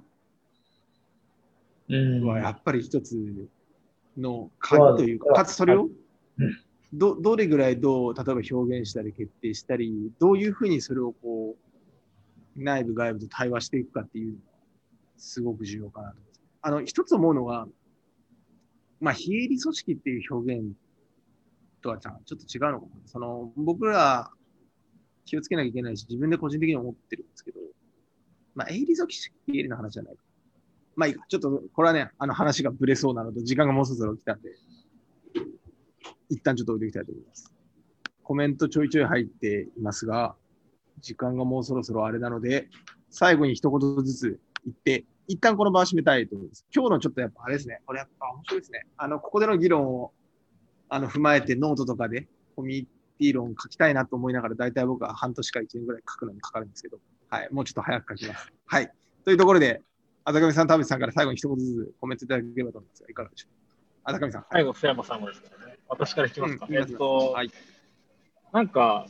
[2.25, 3.17] はやっぱり一つ
[4.17, 5.89] の鍵というか、かつそれを
[6.93, 11.57] どどれぐらいどう例えば表現したり決定したり、どういうふうにそれをこ
[12.57, 14.41] う内部外部と対話していくかっていうのが
[15.19, 16.17] すごく重要かなと。
[16.63, 17.69] あの、一つ思うのは、
[19.01, 20.73] まあ、非営利組織っていう表現
[21.83, 22.91] とはちょっと違うのかな。
[23.07, 24.31] その、僕ら
[25.29, 27.61] 気をつけなきゃいけないし、自分で個人的に思ってるんですけど、
[28.55, 30.23] まあ、営利組織非営利の話じゃないか。
[30.97, 31.25] まあいいか。
[31.29, 34.51] ちょっと、これはね、あの話がぶれそうなのと、時間がもうそろそろ来たんで、
[36.31, 37.53] 一旦ちょっと置いていきたいと思います。
[38.23, 40.35] コメントちょいちょい入っていますが、
[41.01, 42.69] 時間がもうそろそろあれなので、
[43.11, 46.67] 最後に一言ずつ言って、一旦この場を締めたいと思います。
[46.75, 48.87] 今日のちょっとやっぱあれですね、これやっぱ面白いですね。
[48.97, 50.13] あの、ここでの議論を
[50.89, 52.27] あの踏まえてノートとかで
[52.57, 56.99] コミュニティ論書きたいなと思いながら、大体僕は半年か1年ぐらい書くのにかかるんですけど、
[57.29, 58.53] はい、もうちょっと早く書きます。
[58.67, 58.93] はい。
[59.25, 59.83] というところで、
[60.25, 63.51] あざかみさん、田淵さんから最後に一言ずつコメントいただければと思いますが、いかがでしょう？
[64.05, 64.47] あざかみさん。
[64.51, 65.79] 最後、須山さんもですからね。
[65.89, 66.67] 私から聞きますか。
[66.69, 67.51] うん、えっと、はい、
[68.53, 69.07] なんか、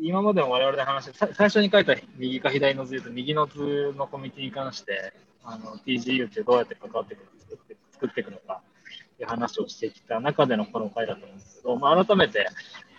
[0.00, 5.12] 今までも我々で話して、最初に書いた右か左の図と右の図のコミュニティに関して、
[5.44, 12.46] あの TGU ってどうやって関わっていくの作って作っていくのかっていう話をしてきた中でのこの回だと思うんですけど、まあ、改めて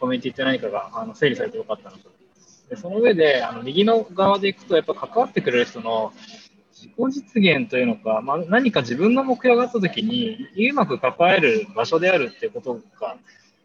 [0.03, 2.11] コミュニティって何かがあの整理されてよかったなと。
[2.69, 6.11] でその上で、あの右の側でいくと、やっぱ関わってくれる人の
[6.73, 13.15] 自己実現というのか、まあ、何か自分の目標があったときに、うまく関わる場所であるっていうことが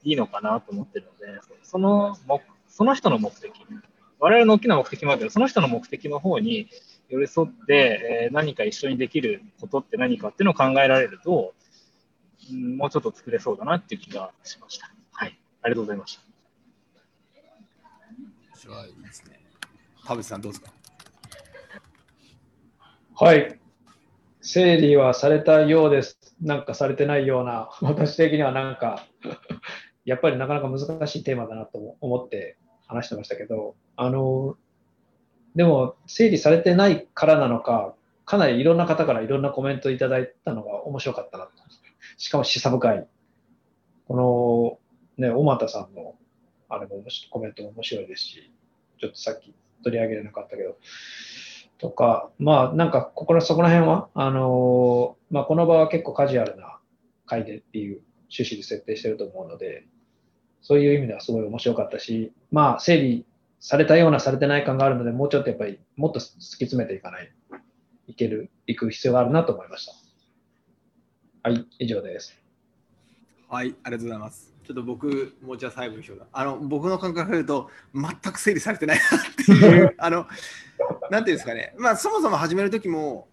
[0.04, 3.50] いいのかなと思ってるので、その目その人の目的、
[4.20, 6.68] 我々の大きな目的もあるけど、その人の目的の方に
[7.08, 11.54] 寄り添って、えー、何か一緒にできることって何かっていうのを考えられると、
[12.52, 14.88] うん、もうちょっと作れそうだなっていう気がしました。
[15.10, 15.36] はい。
[15.62, 16.27] ありがとうございました。
[18.58, 19.40] 面白いですね。
[20.04, 20.72] 田淵さんどうですか
[23.14, 23.60] はい。
[24.40, 26.18] 整理はされたようです。
[26.40, 29.06] なんかされてないような、私的にはなんか
[30.04, 32.56] やっぱりなかなか難しいテーマだなと思って
[32.88, 34.56] 話してましたけど、あの、
[35.54, 37.94] でも整理されてないからなのか、
[38.24, 41.52] かなりいろんな方からいろんなコメントいただいたのが面白かったなと。
[42.16, 43.06] しかも示唆深い。
[44.08, 44.80] こ
[45.18, 46.16] の、ね、小俣さんの
[46.68, 48.52] あれも面白コメントも面白いですし、
[49.00, 50.76] ちょっとさっき取り上げれなかったけど、
[51.78, 56.78] とか、まあなんかここらそこら辺は、あのまあこの場は結構カジュアルな
[57.26, 58.00] 回でっていう
[58.30, 59.86] 趣旨で設定してると思うので、
[60.60, 63.26] そういう意味ではすごい面白かったし、まあ整理
[63.60, 66.32] されたようなされてない感があるので、もうちょっとやっぱりもっと突き
[66.66, 67.32] 詰めていかない、
[68.06, 71.50] いける、いく必要があるなと思いました。
[71.50, 72.47] はい、以上です。
[73.48, 74.52] はい、ありがとうございます。
[74.62, 80.26] ちょっと僕、もうじゃあ最後にしようあの、僕の感覚から言うと、全く整理されてないなっていう、 あの、
[81.10, 83.26] なんていうんですかね、まあ、そもそも始めるときも、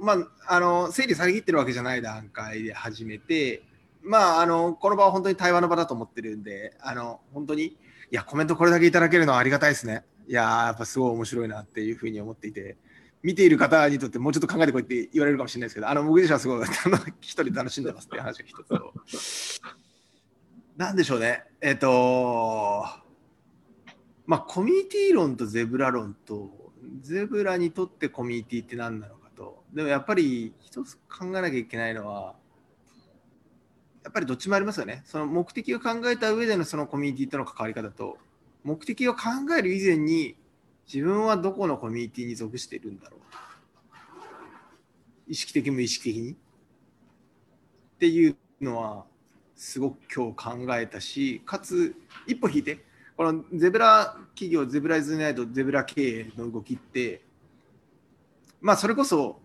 [0.00, 0.18] まあ、
[0.48, 3.62] あの、整理されきってるわけじゃない段階で始めて、
[4.02, 7.76] まあ、あの、この場は本当に対話の場だと思ってるんで、あの、本当に、い
[8.10, 10.04] や、コメントこれだけいただけるのはありがたいですね。
[10.28, 12.76] いややっぱすごい面白いなっていうふうに思っていて、
[13.22, 16.66] 見ている方にとってもうちょっと考えてこいって言われるかもしれないですけど、あの、僕自身はすごい
[17.20, 18.94] 一人楽しんでますって話が一つと。
[20.76, 21.44] なんでしょうね。
[21.60, 22.84] えっ、ー、と、
[24.26, 32.34] まあ、コミュニティ論とゼブラ論と、ゼブラにとってコミュニティって何なのかと、でもやっぱり一つ考えなきゃいけないのは、
[34.04, 35.02] やっぱりどっちもありますよね。
[35.04, 38.18] その目的を考えた上でのそのコミュニティとの関わり方と、
[38.62, 39.22] 目的を考
[39.58, 40.36] える以前に、
[40.86, 43.20] 自分はどこのコミュニティに属しているんだろう？
[45.28, 46.32] 意識的無意識的に？
[46.32, 46.36] っ
[47.98, 49.04] ていうのは、
[49.56, 52.84] すごく今日考えたし、かつ一歩引いて、
[53.16, 57.22] このゼブラ企業、ゼブライズナイト、ゼブラ経営の動きって、
[58.60, 59.40] まあそれこそ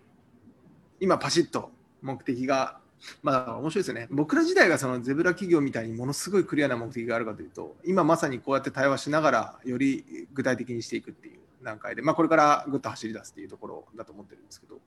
[1.00, 1.72] 今パシッと
[2.02, 2.81] 目的が、
[3.24, 4.08] まあ面白いですね。
[4.12, 14.80] 僕ら自体がそのゼブラ企業みたいにものすごいクリアな目的があるかというと、今まさにこうやって対話しながらより具体的にしていくっていう段階で、まあこれからぐっと走り出すっていうところだと思ってるんですけど、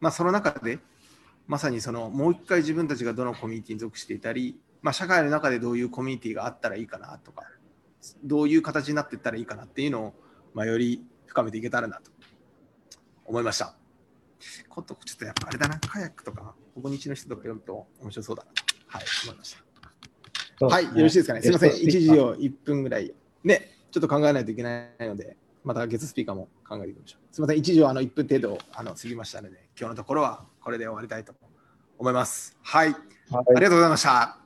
[0.00, 0.78] まあその中で、
[1.46, 7.42] まさにそのもう一回自分たちがどのコミュニティに属していたり、まあ、社会の中でどういうコミュニティがあったらいいかなとか
[8.22, 10.14] どういう形になっていったらいいかなっていうのを、
[10.54, 12.10] まあ、より深めていけたらなと
[13.24, 13.74] 思いました。
[14.68, 18.44] ことちょっとやっぱあれだな、カヤックとか、ここ日の人とか読むと面白そうだ
[18.88, 19.56] はい、思いまし
[20.58, 20.66] た。
[20.66, 21.40] はい、よろしいですかね。
[21.40, 23.14] すみません、1時を1分ぐらい、
[23.44, 27.34] ね、ちょっと考えないといけないので、また月スピーカーも考えていきましょう。
[27.34, 31.34] すみません、1時をあの1分程度あの過ぎましたので、今日のところはこれで終わりたいと
[31.98, 32.58] 思います。
[32.62, 32.96] はい、はい、
[33.32, 34.45] ありがとうございました。